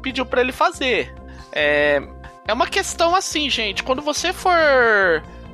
[0.00, 1.14] pediu para ele fazer.
[1.52, 2.00] É,
[2.48, 3.82] é uma questão assim, gente.
[3.82, 4.56] Quando você for,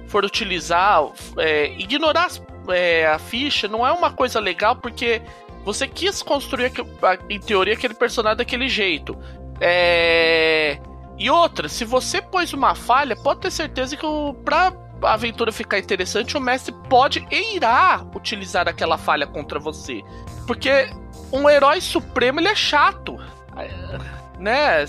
[0.06, 1.02] for utilizar,
[1.36, 2.28] é, ignorar
[2.68, 5.20] é, a ficha não é uma coisa legal porque
[5.66, 6.72] você quis construir,
[7.28, 9.18] em teoria, aquele personagem daquele jeito.
[9.60, 10.78] É...
[11.18, 15.80] E outra, se você pôs uma falha, pode ter certeza que o, pra aventura ficar
[15.80, 20.02] interessante, o mestre pode e irá utilizar aquela falha contra você.
[20.46, 20.88] Porque
[21.32, 23.16] um herói supremo, ele é chato.
[24.38, 24.84] Né?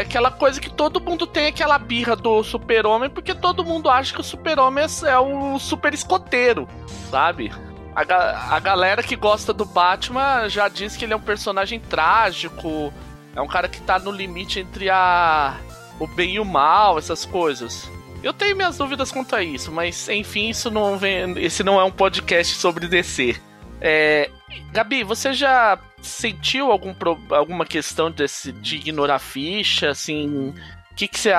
[0.00, 4.20] Aquela coisa que todo mundo tem aquela birra do super-homem, porque todo mundo acha que
[4.22, 6.66] o super-homem é o super escoteiro,
[7.10, 7.52] sabe?
[8.02, 12.92] A, a galera que gosta do Batman já diz que ele é um personagem trágico,
[13.34, 15.56] é um cara que tá no limite entre a
[15.98, 17.90] o bem e o mal, essas coisas.
[18.22, 21.84] Eu tenho minhas dúvidas quanto a isso, mas enfim, isso não vem, esse não é
[21.84, 23.36] um podcast sobre DC.
[23.80, 24.30] É,
[24.72, 26.94] Gabi, você já sentiu algum,
[27.30, 30.54] alguma questão desse, de ignorar ficha, assim?
[31.06, 31.30] Que você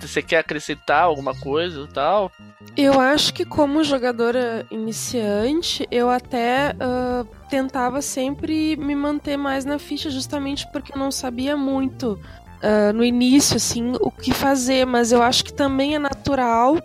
[0.00, 2.32] você quer acrescentar alguma coisa e tal?
[2.76, 9.78] Eu acho que como jogadora iniciante, eu até uh, tentava sempre me manter mais na
[9.78, 12.18] ficha, justamente porque eu não sabia muito
[12.62, 14.84] uh, no início, assim, o que fazer.
[14.84, 16.76] Mas eu acho que também é natural,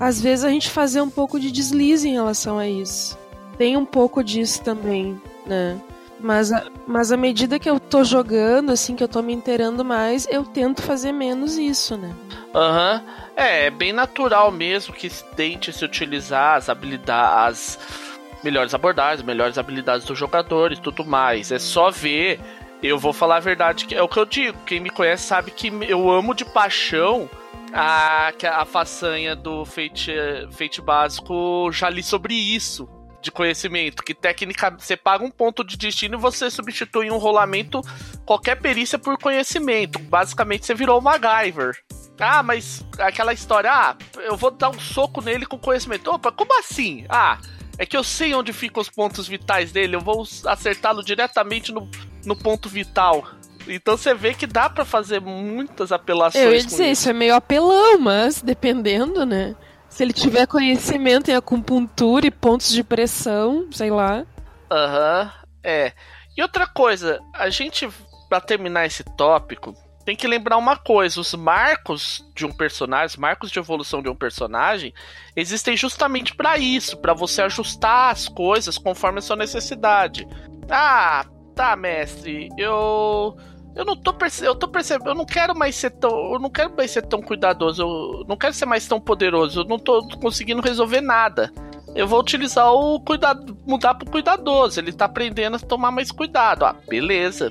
[0.00, 3.16] às vezes, a gente fazer um pouco de deslize em relação a isso.
[3.56, 5.78] Tem um pouco disso também, né?
[6.24, 6.50] Mas,
[6.86, 10.42] mas à medida que eu tô jogando, assim, que eu tô me inteirando mais, eu
[10.42, 12.16] tento fazer menos isso, né?
[12.54, 13.02] Aham.
[13.04, 13.24] Uhum.
[13.36, 19.58] É, é bem natural mesmo que tente se utilizar as habilidades, as melhores abordagens, melhores
[19.58, 21.52] habilidades dos jogadores tudo mais.
[21.52, 22.40] É só ver.
[22.82, 24.56] Eu vou falar a verdade, que é o que eu digo.
[24.64, 27.28] Quem me conhece sabe que eu amo de paixão
[27.70, 30.14] a, a façanha do Fate,
[30.52, 31.70] Fate básico.
[31.70, 32.88] Já li sobre isso
[33.24, 37.80] de conhecimento, que técnica você paga um ponto de destino e você substitui um rolamento
[38.24, 39.98] qualquer perícia por conhecimento.
[39.98, 41.76] Basicamente você virou o MacGyver.
[42.20, 46.10] Ah, mas aquela história, ah, eu vou dar um soco nele com conhecimento.
[46.10, 47.04] Opa, como assim?
[47.08, 47.38] Ah,
[47.76, 51.88] é que eu sei onde ficam os pontos vitais dele, eu vou acertá-lo diretamente no,
[52.24, 53.26] no ponto vital.
[53.66, 56.44] Então você vê que dá para fazer muitas apelações.
[56.44, 56.92] Eu ia dizer, isso.
[56.92, 59.56] isso é meio apelão, mas dependendo, né?
[59.94, 64.26] Se ele tiver conhecimento em acupuntura e pontos de pressão, sei lá.
[64.68, 65.92] Aham, uhum, é.
[66.36, 67.88] E outra coisa, a gente,
[68.28, 69.72] para terminar esse tópico,
[70.04, 74.08] tem que lembrar uma coisa: os marcos de um personagem, os marcos de evolução de
[74.08, 74.92] um personagem,
[75.36, 80.26] existem justamente para isso, para você ajustar as coisas conforme a sua necessidade.
[80.68, 83.36] Ah, tá, mestre, eu
[83.76, 86.50] eu não tô percebendo, eu tô percebendo, eu não quero mais ser tão, eu não
[86.50, 90.06] quero mais ser tão cuidadoso, eu não quero ser mais tão poderoso, eu não tô
[90.20, 91.52] conseguindo resolver nada.
[91.94, 96.64] Eu vou utilizar o cuidado, mudar pro cuidadoso, ele tá aprendendo a tomar mais cuidado.
[96.64, 97.50] Ah, beleza.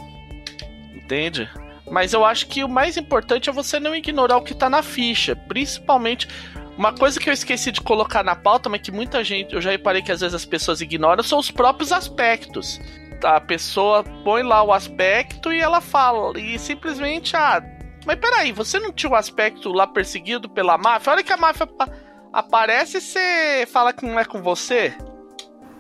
[0.94, 1.50] Entende?
[1.90, 4.82] Mas eu acho que o mais importante é você não ignorar o que tá na
[4.82, 6.28] ficha, principalmente
[6.78, 9.72] uma coisa que eu esqueci de colocar na pauta, mas que muita gente, eu já
[9.72, 12.80] reparei que às vezes as pessoas ignoram, são os próprios aspectos
[13.24, 16.38] a pessoa põe lá o aspecto e ela fala.
[16.40, 17.64] E simplesmente, ah,
[18.06, 21.14] mas peraí, você não tinha o aspecto lá perseguido pela máfia?
[21.14, 21.68] Olha que a máfia
[22.32, 24.94] aparece e você fala que não é com você.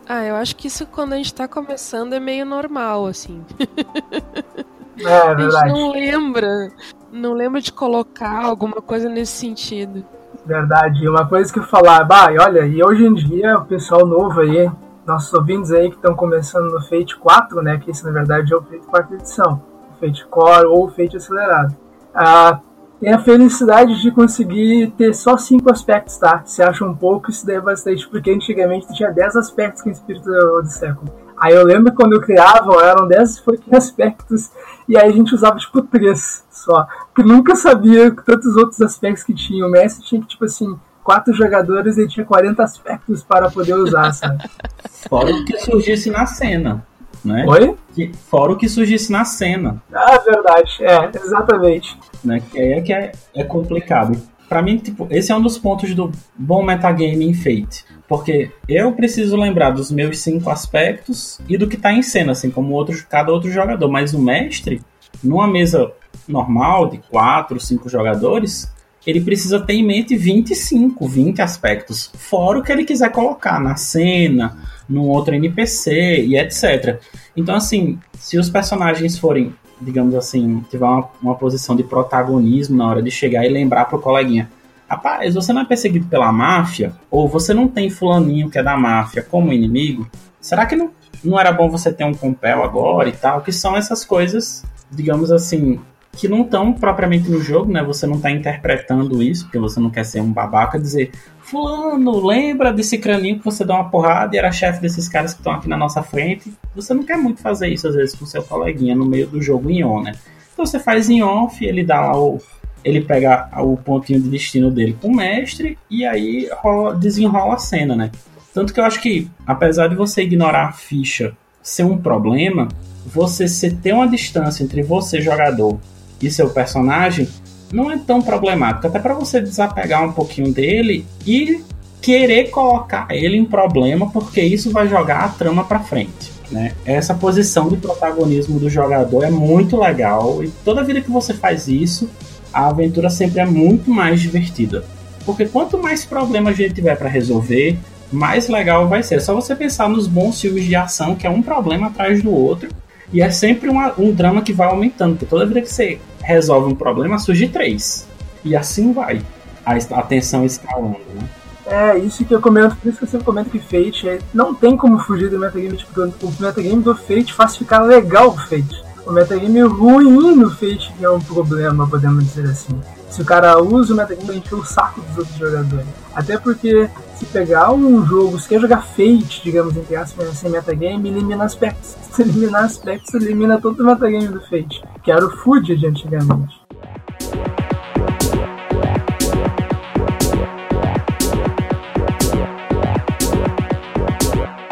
[0.08, 3.44] Ah, eu acho que isso quando a gente tá começando é meio normal, assim.
[5.00, 5.56] É, é verdade.
[5.56, 6.72] A gente não lembra,
[7.12, 10.06] não lembra de colocar alguma coisa nesse sentido.
[10.46, 11.08] Verdade.
[11.08, 14.70] Uma coisa que eu falar, bah, olha, e hoje em dia o pessoal novo aí,
[15.06, 18.58] nossos ouvintes aí que estão começando no Fate 4, né, que esse na verdade é
[18.58, 19.62] o Fate 4 edição,
[19.96, 21.76] o Fate Core ou o Fate acelerado.
[22.14, 22.60] Ah,
[23.04, 26.42] tem a felicidade de conseguir ter só cinco aspectos, tá?
[26.46, 29.92] Se acha um pouco, isso daí é bastante, porque antigamente tinha 10 aspectos com o
[29.92, 31.12] Espírito do Século.
[31.38, 34.52] Aí eu lembro que quando eu criava, eram 10 aspectos,
[34.88, 36.88] e aí a gente usava tipo 3 só.
[37.14, 39.68] Porque nunca sabia tantos outros aspectos que tinha.
[39.68, 44.12] O mestre tinha que, tipo assim, quatro jogadores e tinha 40 aspectos para poder usar,
[44.14, 44.44] sabe?
[45.10, 46.86] Fora o que surgisse na cena.
[47.24, 47.46] Né?
[47.48, 47.76] Oi?
[47.94, 49.82] Que, fora o que surgisse na cena.
[49.94, 50.78] Ah, verdade.
[50.82, 51.98] É, exatamente.
[52.24, 52.42] Né?
[52.54, 54.20] É que é, é complicado.
[54.50, 57.86] Para mim, tipo, esse é um dos pontos do bom metagame em Fate.
[58.08, 62.52] Porque eu preciso lembrar dos meus cinco aspectos e do que tá em cena, assim
[62.52, 63.90] como outro, cada outro jogador.
[63.90, 64.82] Mas o mestre,
[65.24, 65.92] numa mesa
[66.28, 68.72] normal de quatro, cinco jogadores,
[69.06, 73.76] ele precisa ter em mente 25, 20 aspectos, fora o que ele quiser colocar na
[73.76, 77.00] cena, num outro NPC e etc.
[77.36, 82.88] Então, assim, se os personagens forem, digamos assim, tiver uma, uma posição de protagonismo na
[82.88, 84.50] hora de chegar e lembrar pro coleguinha,
[84.88, 88.78] rapaz, você não é perseguido pela máfia, ou você não tem fulaninho que é da
[88.78, 90.08] máfia como inimigo,
[90.40, 90.92] será que não,
[91.24, 93.42] não era bom você ter um compel agora e tal?
[93.42, 95.80] Que são essas coisas, digamos assim,
[96.16, 97.84] que não estão propriamente no jogo, né?
[97.84, 102.72] Você não está interpretando isso, porque você não quer ser um babaca dizer Fulano, lembra
[102.72, 105.68] desse craninho que você dá uma porrada e era chefe desses caras que estão aqui
[105.68, 106.54] na nossa frente?
[106.76, 109.70] Você não quer muito fazer isso, às vezes, com seu coleguinha no meio do jogo
[109.70, 110.14] em on, né?
[110.54, 112.40] Então você faz em off, ele dá o.
[112.84, 117.58] Ele pega o pontinho de destino dele com o mestre e aí rola, desenrola a
[117.58, 118.12] cena, né?
[118.54, 122.68] Tanto que eu acho que, apesar de você ignorar a ficha ser um problema,
[123.06, 125.80] você ter uma distância entre você, jogador,
[126.26, 127.28] e seu personagem
[127.72, 128.88] não é tão problemático.
[128.88, 131.64] Até para você desapegar um pouquinho dele e
[132.02, 136.32] querer colocar ele em problema, porque isso vai jogar a trama para frente.
[136.52, 136.74] Né?
[136.86, 141.68] Essa posição de protagonismo do jogador é muito legal e toda vida que você faz
[141.68, 142.10] isso,
[142.54, 144.84] a aventura sempre é muito mais divertida.
[145.26, 147.80] Porque quanto mais problemas a gente tiver para resolver,
[148.12, 149.16] mais legal vai ser.
[149.16, 152.32] É só você pensar nos bons filmes de ação, que é um problema atrás do
[152.32, 152.70] outro,
[153.12, 156.72] E é sempre uma, um drama que vai aumentando, porque toda vez que você resolve
[156.72, 158.08] um problema, surge três.
[158.44, 159.22] E assim vai.
[159.66, 161.28] A, a tensão escalando, né?
[161.66, 164.54] É, isso que eu comento, por isso que eu sempre comento que Fate é, não
[164.54, 168.84] tem como fugir do metagame, tipo, o metagame do Fate faz ficar legal o Fate.
[169.06, 172.80] O metagame ruim no Fate é um problema, podemos dizer assim.
[173.10, 176.03] Se o cara usa o metagame pra encher o saco dos outros jogadores.
[176.16, 181.10] Até porque se pegar um jogo, se quer jogar Fate, digamos, entre aspas, sem metagame,
[181.10, 181.96] elimina aspectos.
[182.14, 186.62] Se eliminar aspectos, elimina todo o metagame do Fate, que era o Food de antigamente.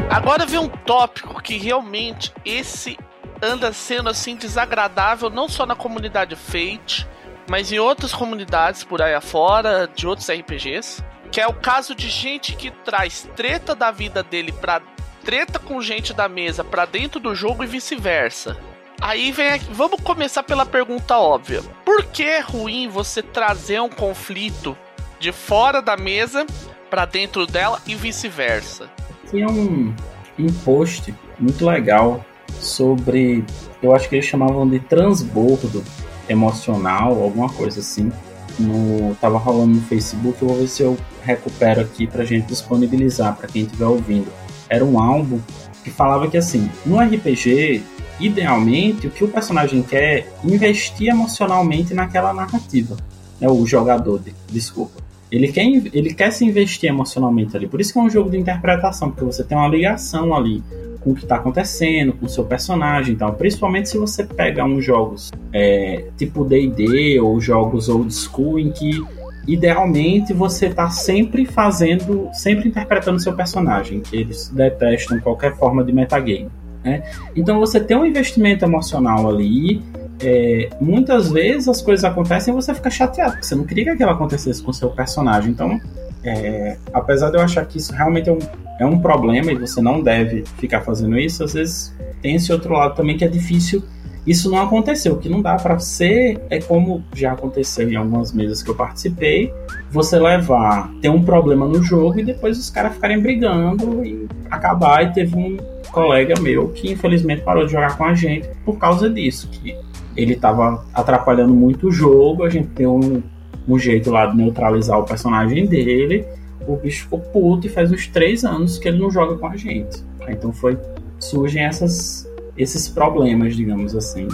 [0.08, 2.96] Agora vem um tópico que realmente esse
[3.42, 7.08] anda sendo assim desagradável não só na comunidade Fate,
[7.50, 12.10] mas em outras comunidades por aí afora, de outros RPGs, que é o caso de
[12.10, 14.82] gente que traz treta da vida dele pra
[15.24, 18.58] treta com gente da mesa pra dentro do jogo e vice-versa.
[19.00, 21.62] Aí vem aqui, vamos começar pela pergunta óbvia.
[21.86, 24.78] Por que é ruim você trazer um conflito
[25.20, 26.46] de fora da mesa
[26.90, 28.90] para dentro dela e vice-versa?
[29.30, 29.96] Tinha um,
[30.38, 32.24] um post muito legal
[32.60, 33.44] sobre,
[33.82, 35.84] eu acho que eles chamavam de transbordo
[36.28, 38.12] emocional, alguma coisa assim.
[38.60, 43.36] No, tava rolando no Facebook, eu vou ver se eu recupero aqui pra gente disponibilizar
[43.36, 44.28] para quem estiver ouvindo.
[44.70, 45.40] Era um álbum
[45.84, 47.84] que falava que assim, no RPG,
[48.20, 52.96] idealmente, o que o personagem quer é investir emocionalmente naquela narrativa.
[53.40, 55.01] É o jogador, de, desculpa.
[55.32, 57.68] Ele quer, ele quer se investir emocionalmente ali.
[57.68, 60.62] Por isso que é um jogo de interpretação, porque você tem uma ligação ali
[61.00, 64.86] com o que está acontecendo, com o seu personagem então Principalmente se você pega uns
[64.86, 69.04] jogos é, tipo D&D ou jogos old school em que
[69.48, 76.50] idealmente você está sempre fazendo, sempre interpretando seu personagem, eles detestam qualquer forma de metagame.
[76.84, 77.04] Né?
[77.36, 79.82] Então você tem um investimento emocional ali.
[80.24, 83.90] É, muitas vezes as coisas acontecem e você fica chateado, porque você não queria que
[83.92, 85.52] aquilo acontecesse com seu personagem.
[85.52, 85.80] Então,
[86.24, 88.40] é, apesar de eu achar que isso realmente é um,
[88.80, 92.74] é um problema e você não deve ficar fazendo isso, às vezes tem esse outro
[92.74, 93.84] lado também que é difícil
[94.26, 95.14] isso não aconteceu.
[95.14, 98.76] O que não dá para ser é como já aconteceu em algumas mesas que eu
[98.76, 99.52] participei,
[99.90, 105.04] você levar, ter um problema no jogo e depois os caras ficarem brigando e acabar.
[105.04, 105.58] E teve um
[105.92, 109.76] colega meu que infelizmente parou de jogar com a gente por causa disso, que
[110.16, 113.22] ele estava atrapalhando muito o jogo, a gente tem um,
[113.68, 116.26] um jeito lá de neutralizar o personagem dele.
[116.68, 119.56] O bicho ficou puto e faz uns três anos que ele não joga com a
[119.56, 120.04] gente.
[120.28, 120.78] Então foi
[121.20, 124.28] surgem essas esses problemas, digamos assim,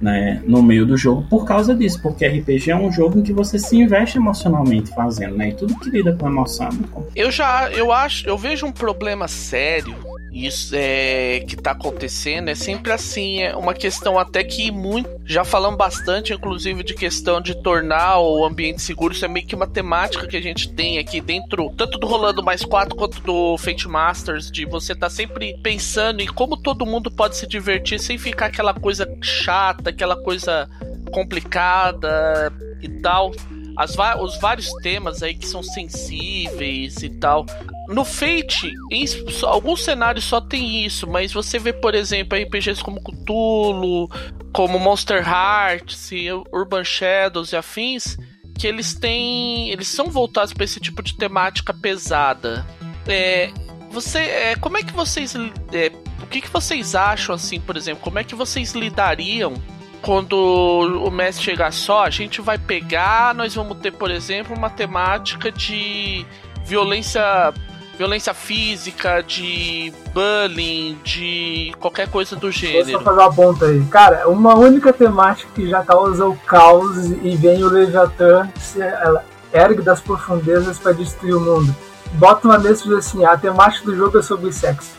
[0.00, 3.32] né, no meio do jogo por causa disso, porque RPG é um jogo em que
[3.32, 5.48] você se investe emocionalmente fazendo, né?
[5.48, 6.68] E tudo que lida com emoção.
[7.14, 9.94] Eu já, eu acho, eu vejo um problema sério
[10.34, 15.44] isso é que tá acontecendo é sempre assim, é uma questão até que muito já
[15.44, 19.66] falamos bastante, inclusive de questão de tornar o ambiente seguro, isso é meio que uma
[19.66, 23.88] temática que a gente tem aqui dentro, tanto do Rolando Mais 4 quanto do Fate
[23.88, 28.46] Masters, de você tá sempre pensando em como todo mundo pode se divertir sem ficar
[28.46, 30.68] aquela coisa chata, aquela coisa
[31.12, 33.32] complicada e tal.
[33.76, 37.46] As, os vários temas aí que são sensíveis e tal.
[37.88, 39.04] No Fate, em
[39.42, 44.08] alguns cenários só tem isso, mas você vê, por exemplo, RPGs como Cthulhu,
[44.52, 46.10] como Monster Hearts,
[46.50, 48.16] Urban Shadows e afins,
[48.58, 49.68] que eles têm.
[49.70, 52.66] Eles são voltados para esse tipo de temática pesada.
[53.06, 53.50] É,
[53.90, 55.34] você, é, como é que vocês.
[55.72, 55.92] É,
[56.22, 58.02] o que, que vocês acham, assim, por exemplo?
[58.02, 59.54] Como é que vocês lidariam
[60.00, 62.04] quando o mestre chegar só?
[62.04, 66.24] A gente vai pegar, nós vamos ter, por exemplo, uma temática de
[66.64, 67.52] violência
[67.96, 72.84] violência física, de bullying, de qualquer coisa do gênero.
[72.84, 73.84] Vou só fazer uma ponta aí.
[73.86, 79.24] Cara, uma única temática que já causa o caos e vem o Leviathan se ela
[79.52, 81.74] ergue das profundezas para destruir o mundo.
[82.14, 84.90] Bota uma mesa e diz assim, a temática do jogo é sobre sexo.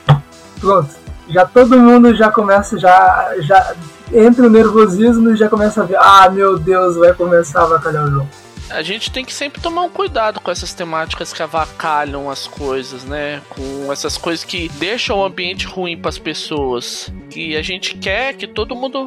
[0.59, 0.89] Pronto.
[1.27, 3.75] Já todo mundo já começa, já, já
[4.13, 8.05] entra o nervosismo e já começa a ver, ah, meu Deus, vai começar a vacalhar
[8.05, 12.29] o jogo a gente tem que sempre tomar um cuidado com essas temáticas que avacalham
[12.29, 13.41] as coisas, né?
[13.49, 17.11] Com essas coisas que deixam o ambiente ruim para as pessoas.
[17.35, 19.05] E a gente quer que todo mundo.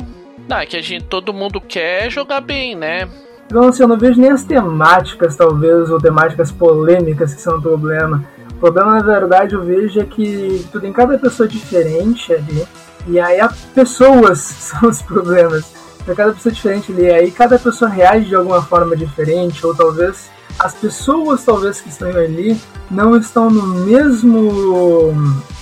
[0.49, 3.09] Não, que a gente, todo mundo quer jogar bem, né?
[3.47, 7.63] Então, assim, eu não vejo nem as temáticas, talvez, ou temáticas polêmicas que são o
[7.63, 8.25] problema.
[8.53, 12.67] O problema, na verdade, eu vejo é que tu tem cada pessoa diferente ali.
[13.07, 14.39] E aí as pessoas
[14.71, 15.65] são os problemas
[16.09, 17.11] para cada pessoa diferente ali.
[17.11, 22.09] Aí cada pessoa reage de alguma forma diferente, ou talvez as pessoas talvez que estão
[22.09, 22.59] ali
[22.91, 25.13] não estão no mesmo,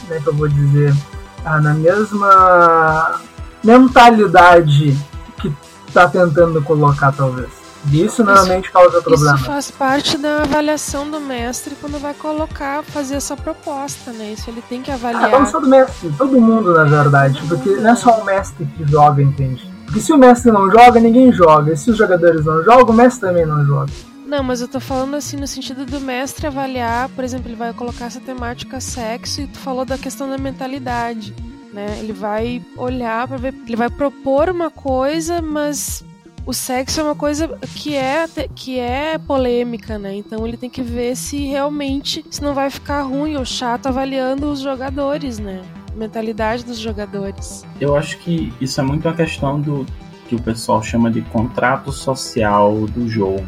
[0.01, 0.94] como é que eu vou dizer,
[1.44, 3.20] ah, na mesma
[3.62, 4.97] mentalidade
[5.40, 5.53] que
[5.92, 7.49] tá tentando colocar, talvez.
[7.92, 9.36] Isso normalmente causa problema.
[9.36, 14.32] Isso faz parte da avaliação do mestre quando vai colocar, fazer essa proposta, né?
[14.32, 15.32] Isso ele tem que avaliar.
[15.32, 17.40] Ah, não só do mestre, todo mundo, na verdade.
[17.49, 19.75] Porque não é só o mestre que joga, entende?
[19.87, 21.72] Porque se o mestre não joga, ninguém joga.
[21.72, 23.91] E se os jogadores não jogam, o mestre também não joga.
[24.26, 27.72] Não, mas eu tô falando assim no sentido do mestre avaliar, por exemplo, ele vai
[27.72, 31.32] colocar essa temática sexo e tu falou da questão da mentalidade,
[31.72, 31.97] né?
[32.01, 36.05] Ele vai olhar para ver, ele vai propor uma coisa, mas
[36.45, 40.16] o sexo é uma coisa que é que é polêmica, né?
[40.16, 44.51] Então ele tem que ver se realmente se não vai ficar ruim ou chato avaliando
[44.51, 45.62] os jogadores, né?
[45.97, 47.64] Mentalidade dos jogadores.
[47.80, 49.86] Eu acho que isso é muito uma questão do
[50.28, 53.47] que o pessoal chama de contrato social do jogo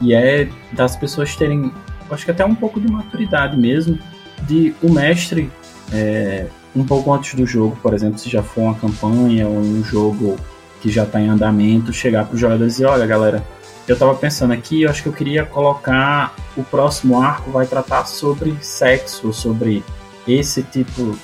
[0.00, 1.72] e é das pessoas terem,
[2.10, 3.98] acho que até um pouco de maturidade mesmo,
[4.42, 5.50] de o mestre,
[5.92, 9.82] é, um pouco antes do jogo, por exemplo, se já for uma campanha ou um
[9.82, 10.36] jogo
[10.80, 13.42] que já está em andamento, chegar para os jogadores e dizer: olha, galera,
[13.88, 18.04] eu estava pensando aqui, eu acho que eu queria colocar o próximo arco vai tratar
[18.04, 19.82] sobre sexo, sobre
[20.26, 21.16] esse tipo,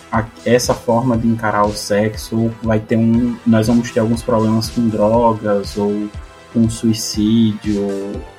[0.44, 4.88] essa forma de encarar o sexo, vai ter um, nós vamos ter alguns problemas com
[4.88, 6.08] drogas ou
[6.54, 7.88] um suicídio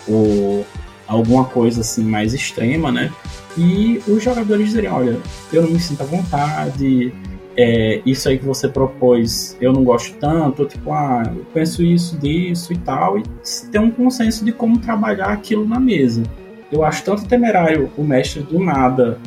[0.07, 0.65] ou
[1.07, 3.11] alguma coisa assim mais extrema, né?
[3.57, 5.19] E os jogadores dizerem, olha,
[5.51, 7.13] eu não me sinto à vontade,
[7.55, 12.17] é, isso aí que você propôs eu não gosto tanto, tipo, ah, eu penso isso,
[12.17, 13.23] disso e tal, e
[13.71, 16.23] ter um consenso de como trabalhar aquilo na mesa.
[16.71, 19.19] Eu acho tanto temerário o mestre do nada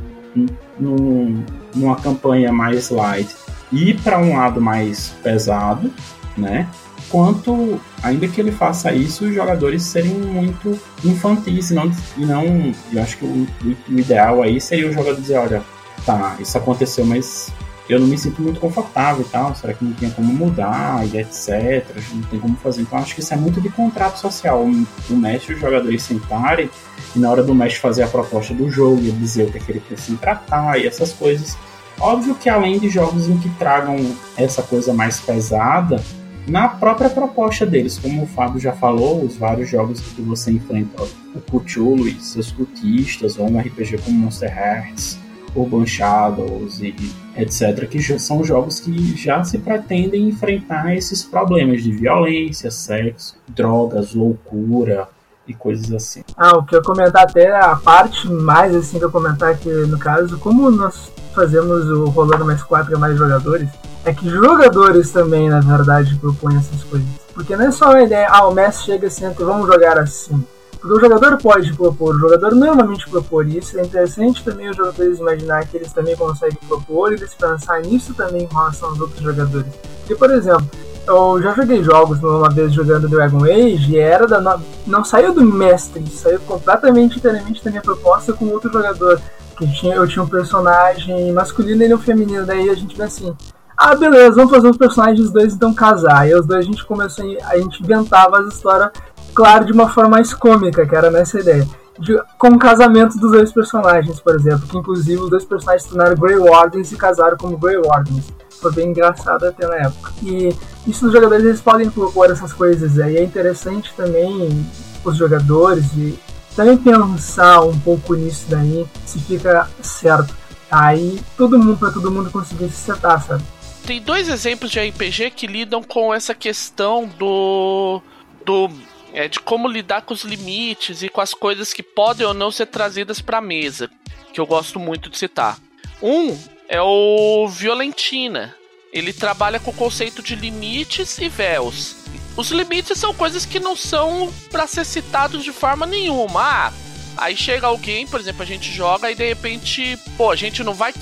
[0.78, 3.34] num, numa campanha mais light
[3.72, 5.90] ir para um lado mais pesado,
[6.36, 6.68] né?
[7.08, 12.74] quanto, ainda que ele faça isso, os jogadores serem muito infantis e não, e não
[12.92, 13.46] eu acho que o,
[13.88, 15.62] o ideal aí seria o jogador dizer, olha,
[16.04, 17.52] tá, isso aconteceu, mas
[17.88, 21.18] eu não me sinto muito confortável e tal, será que não tem como mudar e
[21.18, 22.82] etc, não tem como fazer.
[22.82, 26.68] Então acho que isso é muito de contrato social, o mestre e os jogadores sentarem
[27.16, 29.60] e na hora do mestre fazer a proposta do jogo e dizer o que, é
[29.60, 31.56] que ele precisa tratar e essas coisas.
[31.98, 33.96] Óbvio que além de jogos em que tragam
[34.36, 36.02] essa coisa mais pesada,
[36.46, 37.98] na própria proposta deles.
[37.98, 42.52] Como o Fábio já falou, os vários jogos que você enfrenta o Cthulhu e seus
[42.52, 45.18] cultistas, ou um RPG como Monster Hearts,
[45.54, 46.94] Urban Shadows e
[47.36, 53.36] etc., que já são jogos que já se pretendem enfrentar esses problemas de violência, sexo,
[53.48, 55.08] drogas, loucura
[55.46, 56.22] e coisas assim.
[56.36, 59.98] Ah, o que eu comentar até a parte mais assim que eu comentar aqui no
[59.98, 63.68] caso, como nós fazemos o rolando mais quatro mais jogadores,
[64.04, 67.08] é que jogadores também, na verdade, propõem essas coisas.
[67.34, 70.42] Porque não é só uma ideia, ah, o Messi chega assim, vamos jogar assim.
[70.80, 73.78] Porque o jogador pode propor, o jogador normalmente propor isso.
[73.78, 78.14] É interessante também os jogadores imaginar que eles também conseguem propor e eles pensar nisso
[78.14, 79.72] também em relação aos outros jogadores.
[79.98, 80.68] Porque, por exemplo,
[81.06, 85.44] eu já joguei jogos uma vez jogando Dragon Age e era da não saiu do
[85.44, 89.20] mestre, saiu completamente inteiramente da minha proposta com outro jogador.
[89.56, 93.04] Que tinha, eu tinha um personagem masculino e ele um feminino, daí a gente vê
[93.04, 93.34] assim,
[93.76, 96.28] ah, beleza, vamos fazer os personagens dois então casar.
[96.28, 98.90] E os dois a gente começou a, a gente inventava as histórias,
[99.34, 101.66] claro, de uma forma mais cômica, que era nessa ideia.
[101.98, 105.88] De, com o casamento dos dois personagens, por exemplo, que inclusive os dois personagens se
[105.88, 108.26] tornaram Grey Wardens e casaram como Grey Wardens.
[108.60, 110.12] Foi bem engraçado até na época.
[110.22, 110.54] E
[110.86, 113.16] isso os jogadores eles podem propor essas coisas aí.
[113.16, 114.66] É interessante também
[115.04, 116.18] os jogadores e
[116.54, 120.34] também pensar um pouco nisso daí, se fica certo.
[120.70, 123.44] Aí todo mundo, para todo mundo conseguir se setar, sabe?
[123.86, 128.02] tem dois exemplos de RPG que lidam com essa questão do.
[128.44, 128.68] do
[129.14, 132.50] é, de como lidar com os limites e com as coisas que podem ou não
[132.50, 133.88] ser trazidas para mesa,
[134.32, 135.58] que eu gosto muito de citar.
[136.02, 136.36] Um
[136.68, 138.54] é o Violentina.
[138.92, 141.96] Ele trabalha com o conceito de limites e véus.
[142.36, 146.40] Os limites são coisas que não são para ser citados de forma nenhuma.
[146.40, 146.72] Ah,
[147.16, 150.74] aí chega alguém, por exemplo, a gente joga e de repente, pô, a gente não
[150.74, 150.92] vai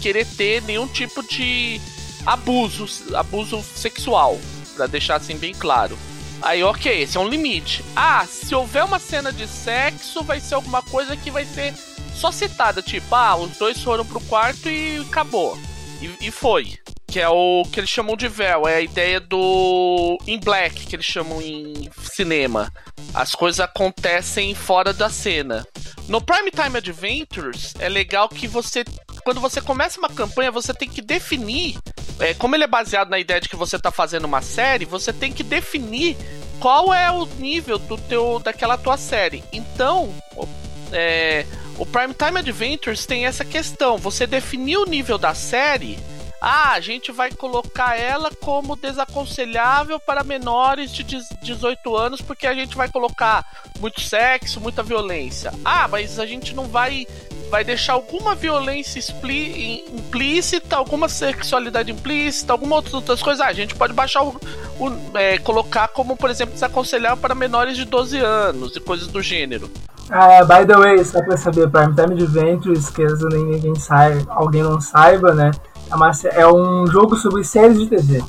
[0.00, 1.80] querer ter nenhum tipo de
[2.24, 4.38] abuso, abuso sexual,
[4.76, 5.98] para deixar assim bem claro.
[6.42, 7.84] Aí, ok, esse é um limite.
[7.96, 11.74] Ah, se houver uma cena de sexo, vai ser alguma coisa que vai ser
[12.14, 15.58] só citada, tipo, ah, os dois foram pro quarto e acabou.
[16.00, 16.78] E, e foi.
[17.06, 20.96] Que é o que eles chamam de véu, é a ideia do in black, que
[20.96, 22.72] eles chamam em cinema.
[23.12, 25.64] As coisas acontecem fora da cena.
[26.08, 28.84] No Prime Time Adventures, é legal que você
[29.24, 31.78] quando você começa uma campanha, você tem que definir.
[32.20, 35.12] É, como ele é baseado na ideia de que você está fazendo uma série, você
[35.12, 36.16] tem que definir
[36.60, 39.42] qual é o nível do teu daquela tua série.
[39.52, 40.14] Então,
[40.92, 41.46] é,
[41.78, 43.98] o Prime Time Adventures tem essa questão.
[43.98, 45.98] Você definir o nível da série
[46.40, 52.52] Ah, a gente vai colocar ela como desaconselhável para menores de 18 anos porque a
[52.52, 53.44] gente vai colocar
[53.80, 55.52] muito sexo, muita violência.
[55.64, 57.06] Ah, mas a gente não vai
[57.50, 63.40] vai deixar alguma violência implícita, alguma sexualidade implícita, alguma outras coisas.
[63.40, 64.38] Ah, a gente pode baixar o,
[64.78, 69.22] o é, colocar como, por exemplo, desaconselhável para menores de 12 anos e coisas do
[69.22, 69.70] gênero.
[70.10, 74.80] Ah, by the way, só pra saber, Prime Time Adventures, caso ninguém saiba, alguém não
[74.80, 75.50] saiba, né?
[76.24, 78.22] É, é um jogo sobre séries de TV.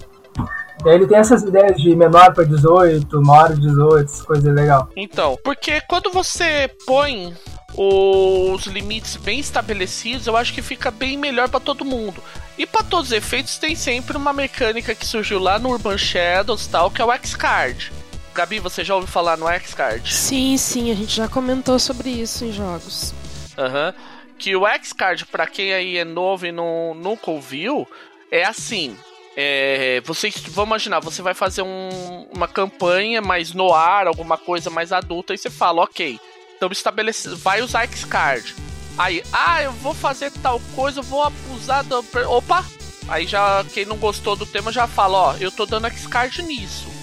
[0.84, 4.90] Daí ele tem essas ideias de menor para 18, maior de 18, essas coisas legal.
[4.96, 7.34] Então, porque quando você põe
[7.78, 12.22] os limites bem estabelecidos, eu acho que fica bem melhor para todo mundo.
[12.58, 16.68] E para todos os efeitos, tem sempre uma mecânica que surgiu lá no Urban Shadows,
[16.68, 17.92] tal, que é o X-Card.
[18.36, 20.14] Gabi, você já ouviu falar no X-Card?
[20.14, 23.14] Sim, sim, a gente já comentou sobre isso em jogos.
[23.58, 23.94] Aham.
[23.96, 24.16] Uhum.
[24.38, 27.88] Que o X-Card, pra quem aí é novo e não, nunca ouviu,
[28.30, 28.98] é assim.
[29.38, 34.70] É, você, vamos imaginar, você vai fazer um, uma campanha mais no ar, alguma coisa
[34.70, 36.20] mais adulta, e você fala, ok,
[36.58, 38.54] então estabelece, vai usar X-Card.
[38.98, 42.04] Aí, ah, eu vou fazer tal coisa, eu vou abusar do.
[42.28, 42.66] Opa!
[43.08, 46.95] Aí já, quem não gostou do tema já fala, ó, eu tô dando X-Card nisso.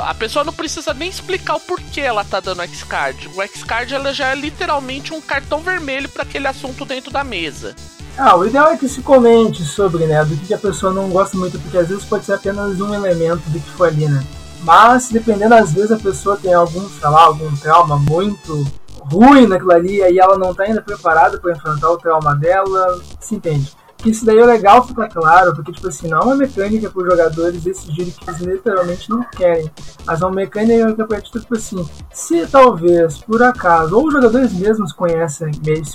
[0.00, 3.30] A pessoa não precisa nem explicar o porquê ela tá dando X-Card.
[3.34, 7.76] O X-Card ela já é literalmente um cartão vermelho para aquele assunto dentro da mesa.
[8.16, 11.36] Ah, o ideal é que se comente sobre, né, do que a pessoa não gosta
[11.36, 14.24] muito, porque às vezes pode ser apenas um elemento do que foi ali, né.
[14.62, 18.66] Mas, dependendo, às vezes a pessoa tem algum, sei lá, algum trauma muito
[19.12, 23.36] ruim naquilo ali, aí ela não tá ainda preparada para enfrentar o trauma dela, se
[23.36, 27.02] entende isso daí é legal ficar claro, porque, tipo assim, não é uma mecânica para
[27.02, 29.70] os jogadores decidirem que eles literalmente não querem,
[30.06, 34.12] mas é uma mecânica que a partir tipo assim, se talvez, por acaso, ou os
[34.12, 35.50] jogadores mesmos conhecem,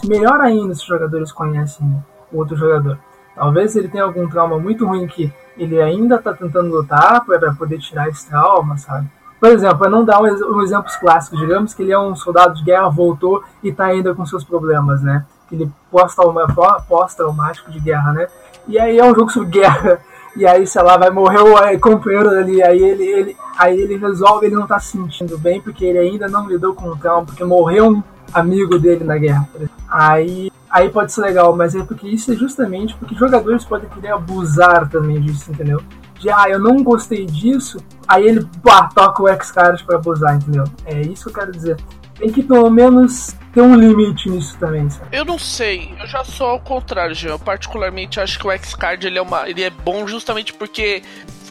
[0.06, 1.86] melhor ainda se os jogadores conhecem
[2.32, 2.98] o outro jogador.
[3.36, 7.80] Talvez ele tenha algum trauma muito ruim que ele ainda está tentando lutar para poder
[7.80, 9.10] tirar esse trauma, sabe?
[9.40, 12.56] Por exemplo, para não dar um, um exemplos clássicos, digamos que ele é um soldado
[12.56, 15.26] de guerra, voltou e está ainda com seus problemas, né?
[15.54, 15.72] Aquele
[16.88, 18.28] pós-traumático de guerra, né?
[18.68, 20.00] E aí é um jogo sobre guerra.
[20.36, 22.64] E aí, sei lá, vai morrer o companheiro ali.
[22.64, 26.28] Aí ele, ele, aí ele resolve, ele não tá se sentindo bem, porque ele ainda
[26.28, 29.48] não lidou com o trauma, porque morreu um amigo dele na guerra.
[29.88, 34.12] Aí, aí pode ser legal, mas é porque isso é justamente porque jogadores podem querer
[34.12, 35.80] abusar também disso, entendeu?
[36.20, 37.78] De, ah, eu não gostei disso,
[38.08, 40.64] aí ele pá, toca o X-Card pra abusar, entendeu?
[40.84, 41.78] É isso que eu quero dizer
[42.24, 45.16] tem que pelo menos ter um limite nisso também, sabe?
[45.16, 47.32] Eu não sei, eu já sou ao contrário, Jean.
[47.32, 51.04] Eu particularmente acho que o X-Card ele é, ele é bom justamente porque,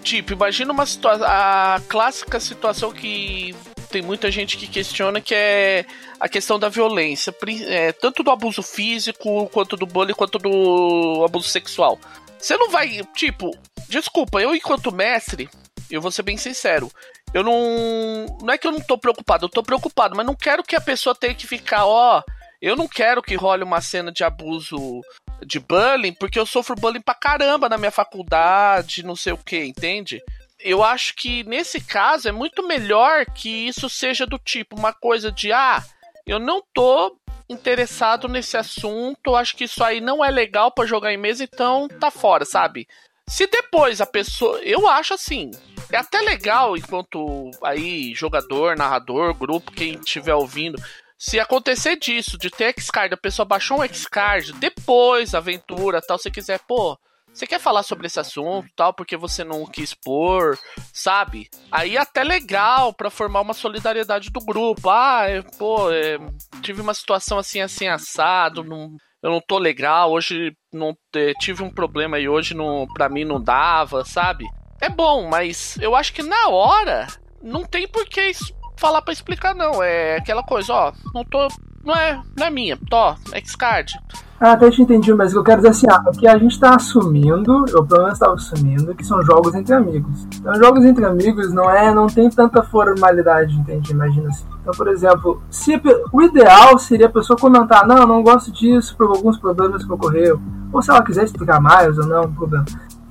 [0.02, 1.26] tipo, imagina uma situação.
[1.28, 3.54] A clássica situação que
[3.90, 5.84] tem muita gente que questiona que é
[6.18, 7.34] a questão da violência,
[7.66, 11.98] é, tanto do abuso físico, quanto do bullying, quanto do abuso sexual.
[12.38, 13.54] Você não vai, tipo,
[13.88, 15.48] desculpa, eu enquanto mestre,
[15.90, 16.90] eu vou ser bem sincero,
[17.34, 18.38] eu não.
[18.42, 20.80] Não é que eu não tô preocupado, eu tô preocupado, mas não quero que a
[20.80, 22.22] pessoa tenha que ficar, ó.
[22.60, 25.00] Eu não quero que role uma cena de abuso
[25.44, 29.64] de bullying, porque eu sofro bullying pra caramba na minha faculdade, não sei o que,
[29.64, 30.20] entende?
[30.60, 35.32] Eu acho que nesse caso é muito melhor que isso seja do tipo uma coisa
[35.32, 35.82] de ah,
[36.24, 37.16] eu não tô
[37.48, 41.88] interessado nesse assunto, acho que isso aí não é legal para jogar em mesa, então
[41.88, 42.86] tá fora, sabe?
[43.28, 44.58] Se depois a pessoa.
[44.62, 45.50] Eu acho assim.
[45.92, 50.82] É até legal enquanto aí, jogador, narrador, grupo, quem estiver ouvindo.
[51.18, 56.30] Se acontecer disso, de ter X-Card, a pessoa baixou um X-Card, depois, aventura tal, se
[56.30, 56.98] quiser, pô,
[57.32, 60.58] você quer falar sobre esse assunto tal, porque você não quis pôr,
[60.92, 61.48] sabe?
[61.70, 64.90] Aí é até legal para formar uma solidariedade do grupo.
[64.90, 66.18] Ah, é, pô, é,
[66.62, 71.62] tive uma situação assim, assim, assado, não eu não tô legal, hoje não é, tive
[71.62, 74.44] um problema e hoje não, pra mim não dava, sabe?
[74.82, 77.06] É bom, mas eu acho que na hora
[77.40, 78.32] não tem por que
[78.76, 79.80] falar para explicar, não.
[79.80, 81.46] É aquela coisa, ó, não tô.
[81.84, 83.92] Não é, não é minha, tô, X-Card.
[84.40, 87.64] Ah, até te entendi, mas eu quero dizer assim, ah, que a gente tá assumindo,
[87.68, 90.26] eu pelo menos estava assumindo, que são jogos entre amigos.
[90.34, 93.92] Então, jogos entre amigos não é, não tem tanta formalidade, entende?
[93.92, 94.44] Imagina assim.
[94.60, 95.80] Então, por exemplo, se
[96.12, 100.40] o ideal seria a pessoa comentar, não, não gosto disso por alguns problemas que ocorreu.
[100.72, 102.64] Ou se ela quiser explicar mais ou não, problema.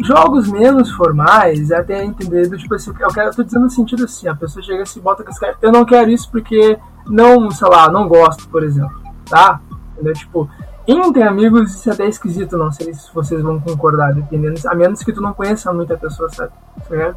[0.04, 3.70] Jogos menos formais, é até entender do tipo assim, eu quero, eu tô dizendo no
[3.70, 6.78] sentido assim, a pessoa chega assim, bota com esse cara, eu não quero isso porque
[7.08, 9.60] não, sei lá, não gosto, por exemplo, tá?
[9.94, 10.14] Entendeu?
[10.14, 10.50] Tipo,
[10.88, 15.04] entre amigos, isso é até esquisito, não sei se vocês vão concordar, dependendo, a menos
[15.04, 16.52] que tu não conheça muita pessoa, sabe?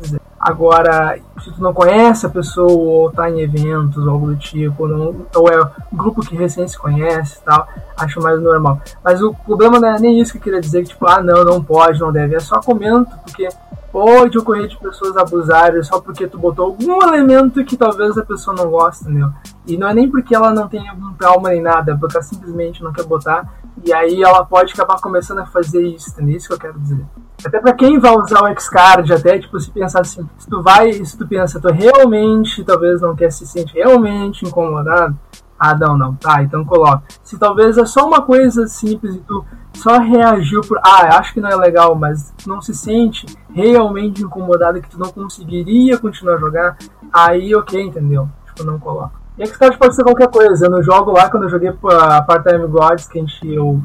[0.03, 0.21] Isso.
[0.39, 4.83] Agora, se tu não conhece a pessoa, ou tá em eventos, ou algo do tipo,
[4.83, 5.59] ou, não, ou é
[5.91, 8.79] um grupo que recém se conhece e tal, acho mais normal.
[9.03, 11.43] Mas o problema não é nem isso que eu queria dizer, que tipo, ah não,
[11.45, 12.35] não pode, não deve.
[12.35, 13.49] É só comento, porque
[13.95, 18.57] pode ocorrer de pessoas abusarem só porque tu botou algum elemento que talvez a pessoa
[18.57, 19.31] não goste, entendeu?
[19.65, 22.25] E não é nem porque ela não tem algum trauma nem nada, é porque ela
[22.25, 23.49] simplesmente não quer botar.
[23.85, 26.37] E aí ela pode acabar começando a fazer isso, entendeu?
[26.37, 27.05] Isso que eu quero dizer.
[27.47, 30.93] Até para quem vai usar o Xcard, até tipo, se pensar assim, se tu vai,
[30.93, 35.17] se tu pensa, tu realmente talvez não quer se sentir realmente incomodado,
[35.59, 37.03] ah, não, não, tá, então coloca.
[37.23, 39.45] Se talvez é só uma coisa simples e tu
[39.75, 44.81] só reagiu por, ah, acho que não é legal, mas não se sente realmente incomodado
[44.81, 46.77] que tu não conseguiria continuar a jogar,
[47.13, 48.29] aí ok, entendeu?
[48.47, 49.25] Tipo, não coloca.
[49.37, 50.69] E Xcard pode ser qualquer coisa.
[50.69, 53.83] No jogo lá, quando eu joguei a Part-Time Gods, que a gente, eu,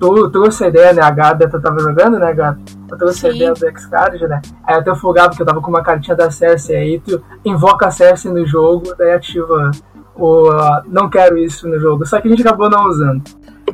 [0.00, 1.02] eu trouxe a ideia, né?
[1.02, 2.62] A Gabi tava jogando, né, Gabi?
[2.88, 3.26] Eu trouxe Sim.
[3.26, 4.40] a ideia do Xcard, né?
[4.64, 7.86] Aí eu até folgava porque eu tava com uma cartinha da Cersei, aí tu invoca
[7.86, 9.72] a Cersei no jogo, daí ativa
[10.14, 12.06] o uh, não quero isso no jogo.
[12.06, 13.22] Só que a gente acabou não usando.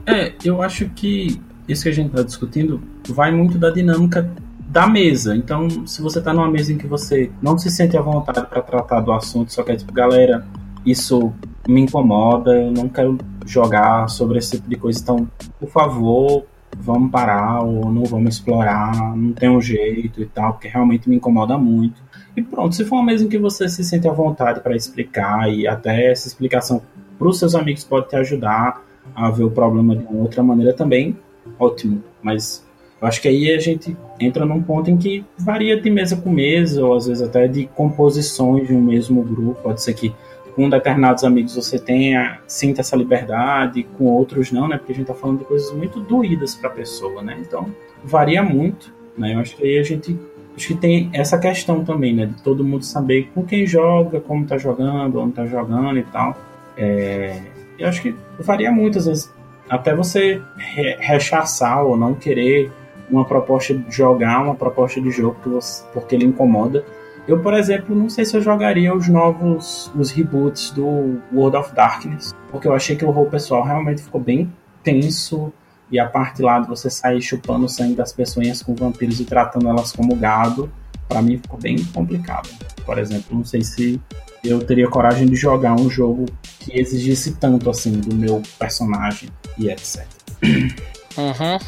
[0.06, 4.30] É, eu acho que isso que a gente está discutindo vai muito da dinâmica
[4.68, 5.34] da mesa.
[5.34, 8.62] Então, se você está numa mesa em que você não se sente à vontade para
[8.62, 10.46] tratar do assunto, só que é tipo, galera,
[10.84, 11.32] isso
[11.66, 15.28] me incomoda, eu não quero jogar sobre esse tipo de coisa, então,
[15.58, 16.44] por favor,
[16.76, 21.16] vamos parar ou não vamos explorar, não tem um jeito e tal, porque realmente me
[21.16, 22.02] incomoda muito.
[22.38, 26.12] E pronto, se for em que você se sente à vontade para explicar e até
[26.12, 26.80] essa explicação
[27.18, 28.80] para os seus amigos pode te ajudar
[29.12, 31.18] a ver o problema de uma outra maneira também,
[31.58, 32.00] ótimo.
[32.22, 32.64] Mas
[33.02, 36.30] eu acho que aí a gente entra num ponto em que varia de mesa com
[36.30, 39.60] mesa, ou às vezes até de composições de um mesmo grupo.
[39.60, 40.14] Pode ser que
[40.54, 44.78] com determinados amigos você tenha, sinta essa liberdade, com outros não, né?
[44.78, 47.36] Porque a gente tá falando de coisas muito doídas para a pessoa, né?
[47.40, 47.66] Então
[48.04, 49.34] varia muito, né?
[49.34, 50.16] Eu acho que aí a gente
[50.58, 52.26] acho que tem essa questão também, né?
[52.26, 56.36] De todo mundo saber com quem joga, como tá jogando, onde tá jogando e tal.
[56.76, 57.40] É,
[57.78, 59.32] eu acho que varia muito, às vezes,
[59.70, 62.72] até você re rechaçar ou não querer
[63.08, 66.84] uma proposta de jogar, uma proposta de jogo você, porque ele incomoda.
[67.26, 71.74] Eu, por exemplo, não sei se eu jogaria os novos, os reboots do World of
[71.74, 74.52] Darkness, porque eu achei que o rol pessoal realmente ficou bem
[74.82, 75.52] tenso,
[75.90, 79.24] e a parte lá de você sair chupando o sangue das pessoas com vampiros e
[79.24, 80.70] tratando elas como gado,
[81.08, 82.48] para mim ficou bem complicado.
[82.84, 84.00] Por exemplo, não sei se
[84.44, 86.26] eu teria coragem de jogar um jogo
[86.60, 90.06] que exigisse tanto assim do meu personagem e etc.
[90.42, 91.58] Uhum.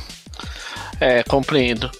[1.00, 1.90] É, compreendo.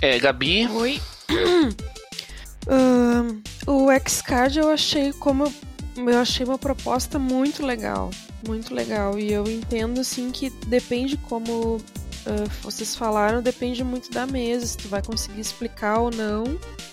[0.00, 0.68] É, Gabi?
[0.68, 1.00] Oi.
[2.68, 5.52] uh, o X-Card eu achei como.
[5.96, 8.10] Eu achei uma proposta muito legal.
[8.46, 9.18] Muito legal.
[9.18, 14.76] E eu entendo assim que depende como uh, vocês falaram, depende muito da mesa, se
[14.76, 16.44] tu vai conseguir explicar ou não,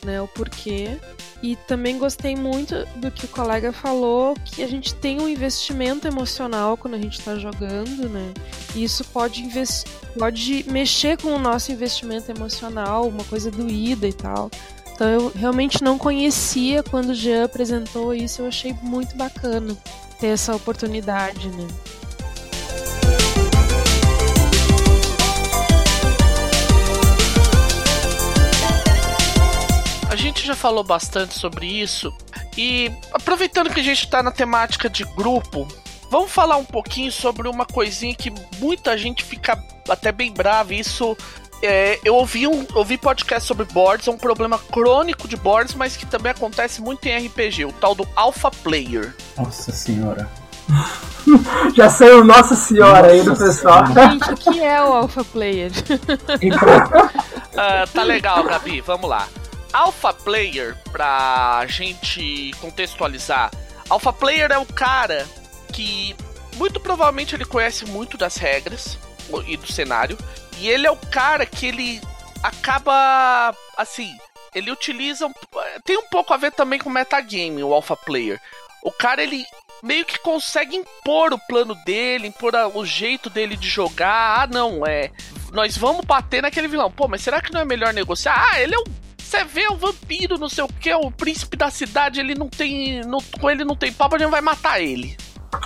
[0.03, 0.97] né, o porquê.
[1.41, 6.07] E também gostei muito do que o colega falou, que a gente tem um investimento
[6.07, 8.33] emocional quando a gente está jogando, né?
[8.73, 9.43] E isso pode,
[10.17, 14.49] pode mexer com o nosso investimento emocional, uma coisa doída e tal.
[14.93, 19.75] Então eu realmente não conhecia quando o Jean apresentou isso, eu achei muito bacana
[20.19, 21.67] ter essa oportunidade, né?
[30.09, 32.13] A gente já falou bastante sobre isso
[32.55, 35.67] e aproveitando que a gente está na temática de grupo,
[36.11, 40.73] vamos falar um pouquinho sobre uma coisinha que muita gente fica até bem brava.
[40.73, 41.17] Isso
[41.63, 45.95] é, eu ouvi um ouvi podcast sobre boards, é um problema crônico de boards, mas
[45.95, 49.15] que também acontece muito em RPG, o tal do Alpha Player.
[49.37, 50.29] Nossa senhora.
[51.75, 53.85] Já saiu Nossa Senhora Nossa aí do pessoal.
[53.87, 55.71] Gente, o que é o Alpha Player?
[57.53, 59.27] uh, tá legal, Gabi, vamos lá.
[59.71, 63.51] Alpha Player, pra gente contextualizar,
[63.89, 65.25] Alpha Player é o cara
[65.71, 66.15] que
[66.57, 68.97] muito provavelmente ele conhece muito das regras
[69.47, 70.17] e do cenário,
[70.57, 72.01] e ele é o cara que ele
[72.41, 74.15] acaba assim,
[74.53, 75.29] ele utiliza
[75.85, 78.39] tem um pouco a ver também com metagame, o Alpha Player.
[78.83, 79.45] O cara ele
[79.81, 84.41] meio que consegue impor o plano dele, impor o jeito dele de jogar.
[84.41, 85.09] Ah, não, é.
[85.51, 86.91] Nós vamos bater naquele vilão.
[86.91, 88.49] Pô, mas será que não é melhor negociar?
[88.51, 89.03] Ah, ele é um
[89.33, 93.01] você vê o vampiro, não sei o que, o príncipe da cidade, ele não tem.
[93.01, 95.17] Não, com ele não tem papo, a gente vai matar ele.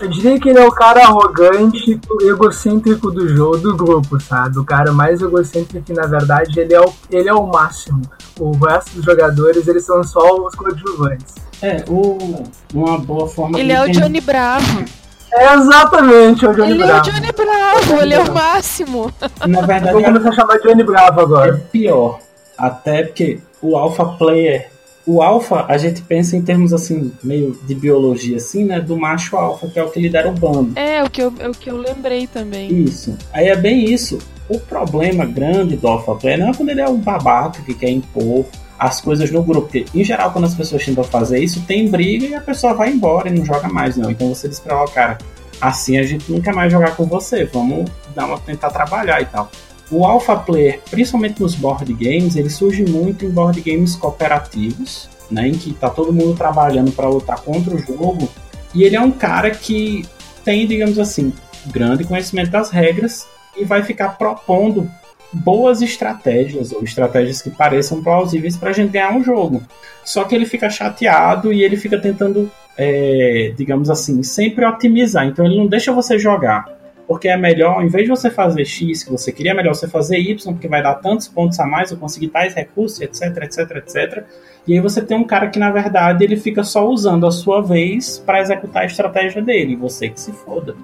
[0.01, 4.59] Eu diria que ele é o cara arrogante, egocêntrico do jogo, do grupo, sabe?
[4.59, 8.01] O cara mais egocêntrico que, na verdade, ele é o, ele é o máximo.
[8.39, 11.35] O resto dos jogadores, eles são só os coadjuvantes.
[11.61, 14.85] É, o, uma boa forma Ele é o Johnny Bravo.
[15.33, 17.09] É exatamente o Johnny ele Bravo.
[17.09, 19.13] Ele é o Johnny Bravo, ele é o máximo.
[19.47, 21.55] Na verdade, Vou começar a chamar Johnny Bravo agora.
[21.55, 22.19] É pior.
[22.57, 24.69] Até porque o Alpha Player
[25.07, 28.81] o alfa, a gente pensa em termos assim, meio de biologia, assim, né?
[28.81, 30.77] Do macho alfa, que é o que lidera o bando.
[30.77, 32.83] É, o que eu, é o que eu lembrei também.
[32.83, 33.17] Isso.
[33.31, 34.19] Aí é bem isso.
[34.49, 37.89] O problema grande do alfa player não é quando ele é um babaca que quer
[37.89, 38.45] impor
[38.77, 39.67] as coisas no grupo.
[39.67, 42.91] Porque, em geral, quando as pessoas tentam fazer isso, tem briga e a pessoa vai
[42.91, 44.11] embora e não joga mais, não.
[44.11, 45.17] Então você diz pra ela, cara,
[45.61, 49.49] assim a gente quer mais jogar com você, vamos dar uma, tentar trabalhar e tal.
[49.89, 55.47] O alpha player, principalmente nos board games, ele surge muito em board games cooperativos, né,
[55.47, 58.29] em que tá todo mundo trabalhando para lutar contra o jogo.
[58.73, 60.05] E ele é um cara que
[60.43, 61.33] tem, digamos assim,
[61.67, 64.89] grande conhecimento das regras e vai ficar propondo
[65.31, 69.61] boas estratégias ou estratégias que pareçam plausíveis para a gente ganhar um jogo.
[70.03, 75.25] Só que ele fica chateado e ele fica tentando, é, digamos assim, sempre otimizar.
[75.25, 76.76] Então ele não deixa você jogar
[77.07, 79.87] porque é melhor, em vez de você fazer X, que você queria, é melhor você
[79.87, 83.77] fazer Y, porque vai dar tantos pontos a mais, ou conseguir tais recursos, etc, etc,
[83.77, 84.23] etc.
[84.67, 87.61] E aí você tem um cara que, na verdade, ele fica só usando a sua
[87.61, 90.75] vez para executar a estratégia dele, você que se foda.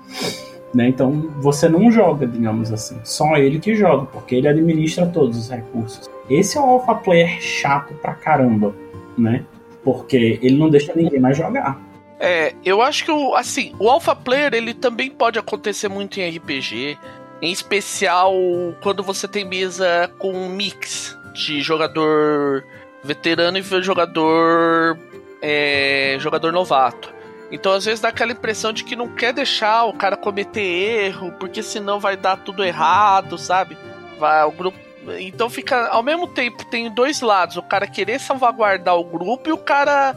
[0.74, 0.88] Né?
[0.88, 5.50] Então você não joga, digamos assim, só ele que joga, porque ele administra todos os
[5.50, 6.10] recursos.
[6.30, 8.74] Esse é o alpha player chato pra caramba,
[9.18, 9.44] né?
[9.84, 11.80] Porque ele não deixa ninguém mais jogar.
[12.26, 16.38] É, eu acho que o, assim, o alpha player ele também pode acontecer muito em
[16.38, 16.98] RPG,
[17.42, 18.34] em especial
[18.82, 22.64] quando você tem mesa com um mix de jogador
[23.04, 24.98] veterano e jogador
[25.42, 27.14] é, jogador novato.
[27.52, 31.34] Então às vezes dá aquela impressão de que não quer deixar o cara cometer erro,
[31.34, 33.78] porque senão vai dar tudo errado, sabe?
[34.18, 34.80] Vai o grupo
[35.20, 39.52] então fica ao mesmo tempo tem dois lados, o cara querer salvaguardar o grupo e
[39.52, 40.16] o cara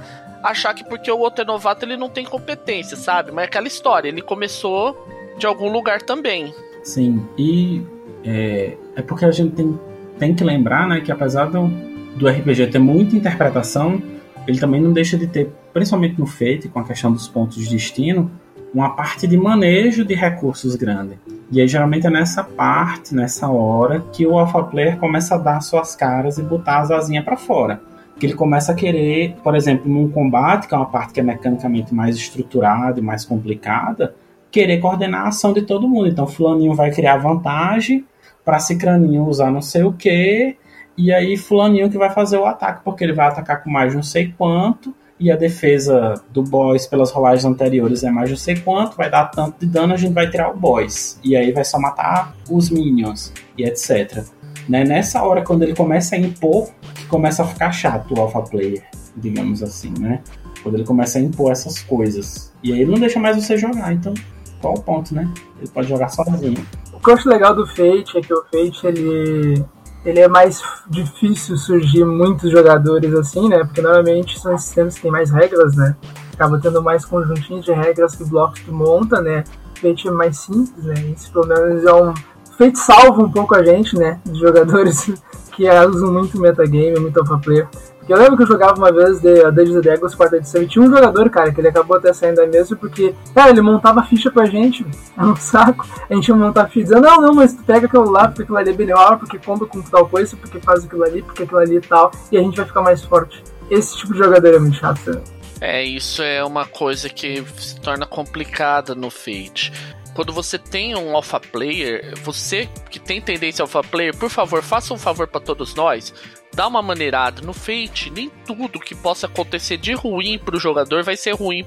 [0.51, 3.32] achar que porque o outro é novato ele não tem competência, sabe?
[3.32, 5.07] Mas é aquela história, ele começou
[5.38, 6.55] de algum lugar também.
[6.82, 7.82] Sim, e
[8.24, 9.78] é, é porque a gente tem,
[10.18, 11.68] tem que lembrar, né, que apesar do,
[12.16, 14.01] do RPG ter muita interpretação,
[14.47, 17.68] ele também não deixa de ter, principalmente no Fate, com a questão dos pontos de
[17.68, 18.30] destino,
[18.72, 21.18] uma parte de manejo de recursos grande.
[21.51, 25.61] E aí geralmente é nessa parte, nessa hora, que o Alpha Player começa a dar
[25.61, 27.80] suas caras e botar as asinhas para fora
[28.19, 31.23] que ele começa a querer, por exemplo, num combate, que é uma parte que é
[31.23, 34.14] mecanicamente mais estruturada e mais complicada,
[34.51, 36.09] querer coordenar a ação de todo mundo.
[36.09, 38.05] Então, fulaninho vai criar vantagem
[38.45, 40.57] para cicraninho usar não sei o que,
[40.97, 44.03] e aí fulaninho que vai fazer o ataque, porque ele vai atacar com mais não
[44.03, 48.97] sei quanto, e a defesa do boss pelas rolagens anteriores é mais não sei quanto,
[48.97, 51.19] vai dar tanto de dano, a gente vai tirar o boss.
[51.25, 54.25] E aí vai só matar os minions, e etc.
[54.69, 54.85] Né?
[54.85, 56.71] Nessa hora, quando ele começa a impor,
[57.09, 58.83] começa a ficar chato o alpha player,
[59.17, 60.23] digamos assim, né?
[60.62, 62.53] Quando ele começa a impor essas coisas.
[62.62, 64.12] E aí ele não deixa mais você jogar, então
[64.61, 65.29] qual o ponto, né?
[65.59, 66.67] Ele pode jogar sozinho.
[66.93, 69.64] O que eu acho legal do Fate é que o Fate, ele,
[70.05, 70.61] ele é mais
[70.91, 73.59] difícil surgir muitos jogadores assim, né?
[73.64, 75.95] Porque normalmente são sistemas que têm mais regras, né?
[76.33, 79.45] Acaba tendo mais conjuntinhos de regras que blocos que monta, né?
[79.81, 80.95] Fate é mais simples, né?
[81.14, 82.14] Isso pelo menos é um
[82.57, 84.20] feito salva um pouco a gente, né?
[84.24, 85.12] De jogadores
[85.52, 87.68] que usam muito metagame, muito alpha player.
[88.07, 90.68] Porque eu lembro que eu jogava uma vez de a Dungeons Dragons quarta edição e
[90.68, 94.00] tinha um jogador, cara, que ele acabou até saindo da mesa porque, cara, ele montava
[94.04, 94.86] ficha pra gente,
[95.18, 95.84] é um saco.
[96.09, 98.59] A gente ia montar ficha dizendo, não, não, mas tu pega aquilo lá, porque aquilo
[98.59, 101.76] ali é melhor, porque comba com tal coisa, porque faz aquilo ali, porque aquilo ali
[101.76, 103.42] e tal, e a gente vai ficar mais forte.
[103.68, 105.22] Esse tipo de jogador é muito chato, sabe?
[105.61, 109.72] É, isso é uma coisa que se torna complicada no Fate
[110.17, 114.95] quando você tem um alpha player, você que tem tendência alpha player, por favor, faça
[114.95, 116.12] um favor para todos nós.
[116.55, 121.19] Dá uma maneirada no Fate, nem tudo que possa acontecer de ruim pro jogador vai
[121.19, 121.67] ser ruim,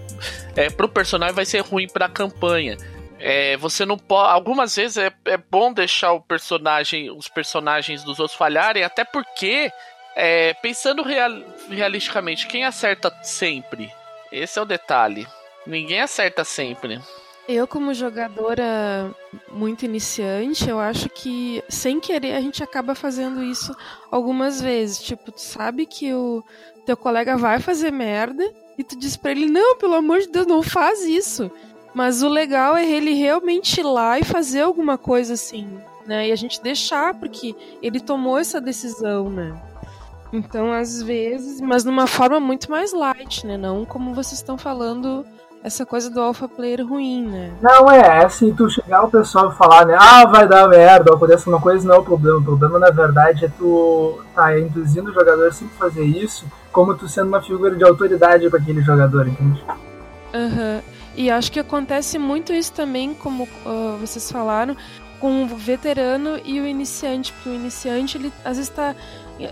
[0.55, 2.75] é, pro personagem vai ser ruim pra campanha.
[3.19, 4.33] É, você não pode.
[4.33, 9.71] Algumas vezes é, é bom deixar o personagem, os personagens dos outros falharem, até porque,
[10.15, 11.31] é, pensando real,
[11.69, 13.91] realisticamente, quem acerta sempre?
[14.31, 15.27] Esse é o detalhe.
[15.67, 16.99] Ninguém acerta sempre.
[17.51, 19.11] Eu, como jogadora
[19.51, 23.75] muito iniciante, eu acho que sem querer a gente acaba fazendo isso
[24.11, 24.99] algumas vezes.
[25.01, 26.43] Tipo, tu sabe que o
[26.85, 28.47] teu colega vai fazer merda
[28.77, 31.49] e tu diz pra ele: não, pelo amor de Deus, não faz isso.
[31.91, 35.67] Mas o legal é ele realmente ir lá e fazer alguma coisa assim,
[36.05, 36.27] né?
[36.27, 39.59] E a gente deixar, porque ele tomou essa decisão, né?
[40.31, 43.57] Então, às vezes, mas numa forma muito mais light, né?
[43.57, 45.25] Não como vocês estão falando
[45.63, 47.51] essa coisa do alpha player ruim, né?
[47.61, 51.13] Não, é, é assim, tu chegar o pessoal e falar, né, ah, vai dar merda,
[51.13, 52.39] acontece uma coisa, não é o problema.
[52.39, 56.95] O problema, na verdade, é tu tá induzindo o jogador a sempre fazer isso, como
[56.95, 59.63] tu sendo uma figura de autoridade para aquele jogador, entende?
[60.33, 60.75] Aham.
[60.75, 60.81] Uhum.
[61.15, 64.77] E acho que acontece muito isso também, como uh, vocês falaram,
[65.19, 68.95] com o veterano e o iniciante, porque o iniciante, ele às vezes tá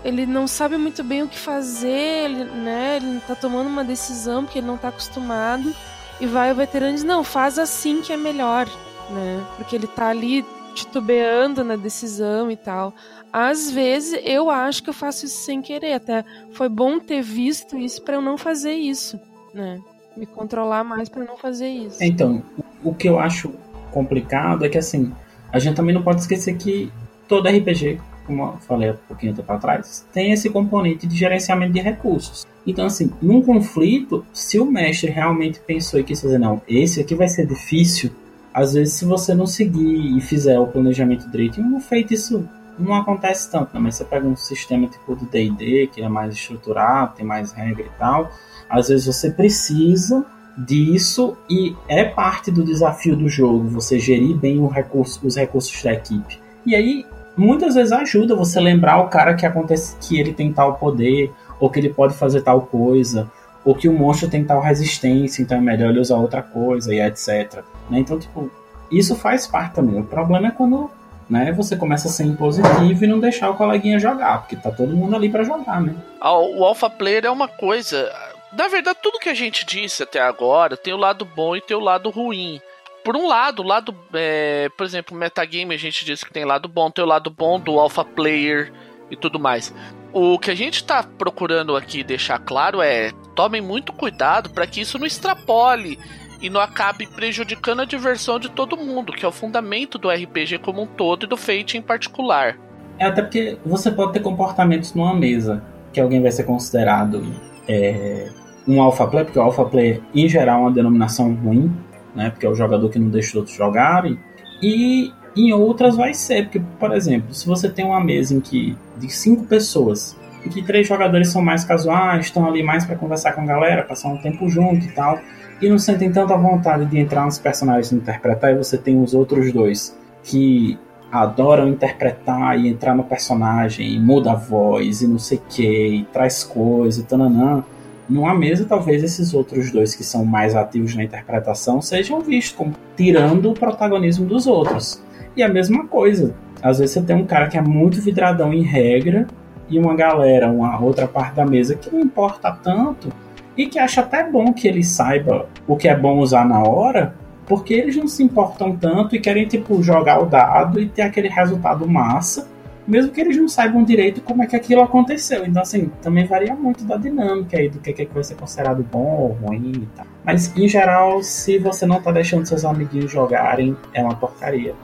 [0.04, 2.96] ele não sabe muito bem o que fazer, ele, né?
[2.96, 5.74] Ele tá tomando uma decisão porque ele não tá acostumado.
[6.20, 8.66] E vai o veterano diz, não, faz assim que é melhor,
[9.10, 9.44] né?
[9.56, 10.44] Porque ele tá ali
[10.74, 12.92] titubeando na decisão e tal.
[13.32, 17.76] Às vezes eu acho que eu faço isso sem querer, até foi bom ter visto
[17.76, 19.20] isso para eu não fazer isso,
[19.52, 19.80] né?
[20.16, 22.02] Me controlar mais para não fazer isso.
[22.02, 22.42] Então,
[22.82, 23.52] o que eu acho
[23.92, 25.12] complicado é que assim,
[25.52, 26.90] a gente também não pode esquecer que
[27.28, 31.80] todo RPG, como eu falei há pouquinho tempo atrás, tem esse componente de gerenciamento de
[31.80, 32.46] recursos.
[32.66, 37.14] Então, assim, num conflito, se o mestre realmente pensou e quis fazer, não, esse aqui
[37.14, 38.10] vai ser difícil,
[38.52, 42.46] às vezes se você não seguir e fizer o planejamento direito, um feito isso
[42.78, 43.80] não acontece tanto, né?
[43.80, 47.86] mas você pega um sistema tipo do D&D, que é mais estruturado, tem mais regra
[47.86, 48.30] e tal,
[48.68, 50.24] às vezes você precisa
[50.56, 55.92] disso e é parte do desafio do jogo, você gerir bem recurso, os recursos da
[55.92, 56.38] equipe.
[56.66, 57.06] E aí,
[57.38, 61.70] muitas vezes ajuda você lembrar o cara que acontece que ele tem tal poder, ou
[61.70, 63.30] que ele pode fazer tal coisa,
[63.64, 67.00] ou que o monstro tem tal resistência, então é melhor ele usar outra coisa e
[67.00, 67.62] etc.
[67.88, 68.00] Né?
[68.00, 68.50] Então, tipo,
[68.90, 70.00] isso faz parte também.
[70.00, 70.90] O problema é quando
[71.28, 74.96] né, você começa a ser impositivo e não deixar o coleguinha jogar, porque tá todo
[74.96, 75.94] mundo ali para jogar, né?
[76.22, 78.10] O alpha player é uma coisa.
[78.52, 81.76] Na verdade, tudo que a gente disse até agora tem o lado bom e tem
[81.76, 82.60] o lado ruim.
[83.08, 86.90] Por um lado, lado, é, por exemplo, metagame a gente disse que tem lado bom,
[86.90, 88.70] tem o lado bom do alpha player
[89.10, 89.74] e tudo mais.
[90.12, 94.82] O que a gente está procurando aqui deixar claro é tomem muito cuidado para que
[94.82, 95.98] isso não extrapole
[96.42, 100.58] e não acabe prejudicando a diversão de todo mundo, que é o fundamento do RPG
[100.58, 102.58] como um todo e do Fate em particular.
[102.98, 107.24] É até porque você pode ter comportamentos numa mesa que alguém vai ser considerado
[107.66, 108.28] é,
[108.66, 111.74] um alpha player, porque o alpha player em geral é uma denominação ruim,
[112.14, 112.30] né?
[112.30, 114.18] Porque é o jogador que não deixa os outros jogarem.
[114.62, 118.76] E em outras vai ser, porque, por exemplo, se você tem uma mesa em que
[118.96, 123.32] de cinco pessoas, em que três jogadores são mais casuais, estão ali mais para conversar
[123.32, 125.18] com a galera, passar um tempo junto e tal,
[125.60, 129.14] e não sentem tanta vontade de entrar nos personagens e interpretar, e você tem os
[129.14, 130.78] outros dois que
[131.10, 135.86] adoram interpretar e entrar no personagem, e muda a voz, e não sei o que,
[135.86, 137.64] e traz coisa, e tananã.
[138.08, 142.72] Numa mesa, talvez esses outros dois que são mais ativos na interpretação sejam vistos como
[142.96, 145.02] tirando o protagonismo dos outros.
[145.36, 148.62] E a mesma coisa, às vezes você tem um cara que é muito vidradão em
[148.62, 149.26] regra
[149.68, 153.12] e uma galera, uma outra parte da mesa que não importa tanto
[153.56, 157.14] e que acha até bom que ele saiba o que é bom usar na hora,
[157.44, 161.28] porque eles não se importam tanto e querem tipo jogar o dado e ter aquele
[161.28, 162.48] resultado massa,
[162.88, 165.44] mesmo que eles não saibam direito como é que aquilo aconteceu.
[165.44, 168.82] Então assim, também varia muito da dinâmica aí do que, é que vai ser considerado
[168.82, 170.06] bom ou ruim e tal.
[170.24, 174.74] Mas em geral, se você não tá deixando seus amiguinhos jogarem, é uma porcaria.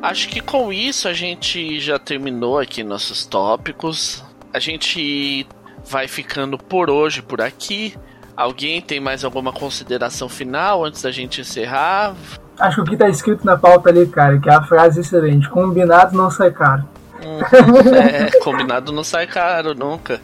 [0.00, 4.22] Acho que com isso a gente já terminou aqui nossos tópicos.
[4.52, 5.46] A gente
[5.84, 7.94] vai ficando por hoje por aqui.
[8.36, 12.14] Alguém tem mais alguma consideração final antes da gente encerrar?
[12.58, 15.48] Acho que o que tá escrito na pauta ali, cara, que é a frase excelente:
[15.48, 16.84] combinado não sai caro.
[17.24, 17.38] Hum,
[17.96, 20.20] é, combinado não sai caro nunca.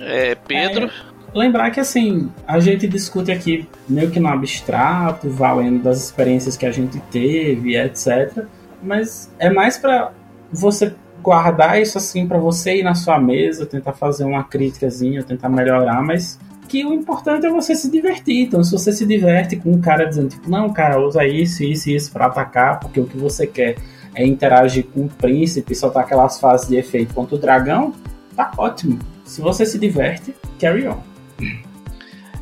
[0.00, 0.86] É, Pedro.
[0.86, 0.90] É,
[1.38, 6.66] lembrar que assim, a gente discute aqui meio que no abstrato, valendo das experiências que
[6.66, 8.46] a gente teve, etc
[8.82, 10.12] mas é mais para
[10.52, 15.48] você guardar isso assim para você ir na sua mesa, tentar fazer uma críticazinha, tentar
[15.48, 18.42] melhorar, mas que o importante é você se divertir.
[18.42, 21.90] Então, se você se diverte com um cara dizendo, tipo, não, cara, usa isso, isso
[21.90, 23.76] e isso para atacar, porque o que você quer
[24.14, 27.94] é interagir com o príncipe, soltar aquelas fases de efeito contra o dragão,
[28.34, 28.98] tá ótimo.
[29.24, 31.00] Se você se diverte, carry on.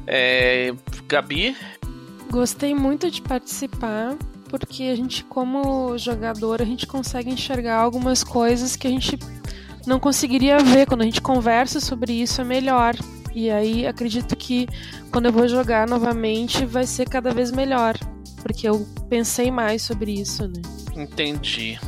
[0.07, 0.73] É,
[1.09, 1.57] Gabi?
[2.31, 4.17] Gostei muito de participar
[4.49, 9.19] porque a gente, como jogador, a gente consegue enxergar algumas coisas que a gente
[9.85, 10.87] não conseguiria ver.
[10.87, 12.95] Quando a gente conversa sobre isso, é melhor.
[13.35, 14.69] E aí acredito que
[15.11, 17.99] quando eu vou jogar novamente vai ser cada vez melhor.
[18.43, 20.61] Porque eu pensei mais sobre isso, né?
[20.95, 21.79] Entendi.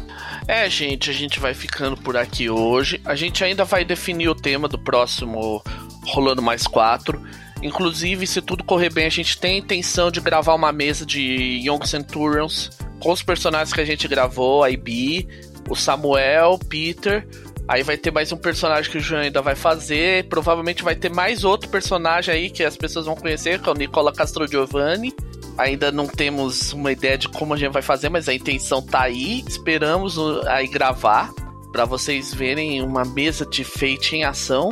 [0.49, 3.01] É, gente, a gente vai ficando por aqui hoje.
[3.05, 5.63] A gente ainda vai definir o tema do próximo
[6.07, 7.23] Rolando Mais 4.
[7.63, 11.61] Inclusive, se tudo correr bem, a gente tem a intenção de gravar uma mesa de
[11.65, 12.71] Young Centurions
[13.01, 15.29] com os personagens que a gente gravou, a Ibi,
[15.69, 17.27] o Samuel, Peter.
[17.69, 20.29] Aí vai ter mais um personagem que o João ainda vai fazer.
[20.29, 23.75] Provavelmente vai ter mais outro personagem aí que as pessoas vão conhecer, que é o
[23.75, 25.13] Nicola Castro Giovanni.
[25.59, 29.03] Ainda não temos uma ideia de como a gente vai fazer, mas a intenção tá
[29.03, 29.43] aí.
[29.49, 31.33] Esperamos aí gravar
[31.73, 34.71] para vocês verem uma mesa de Fate em ação.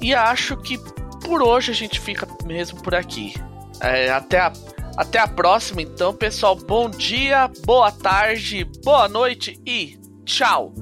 [0.00, 0.78] E acho que
[1.24, 3.32] por hoje a gente fica mesmo por aqui.
[3.80, 4.52] É, até a,
[4.96, 6.56] Até a próxima, então, pessoal.
[6.56, 10.74] Bom dia, boa tarde, boa noite e tchau!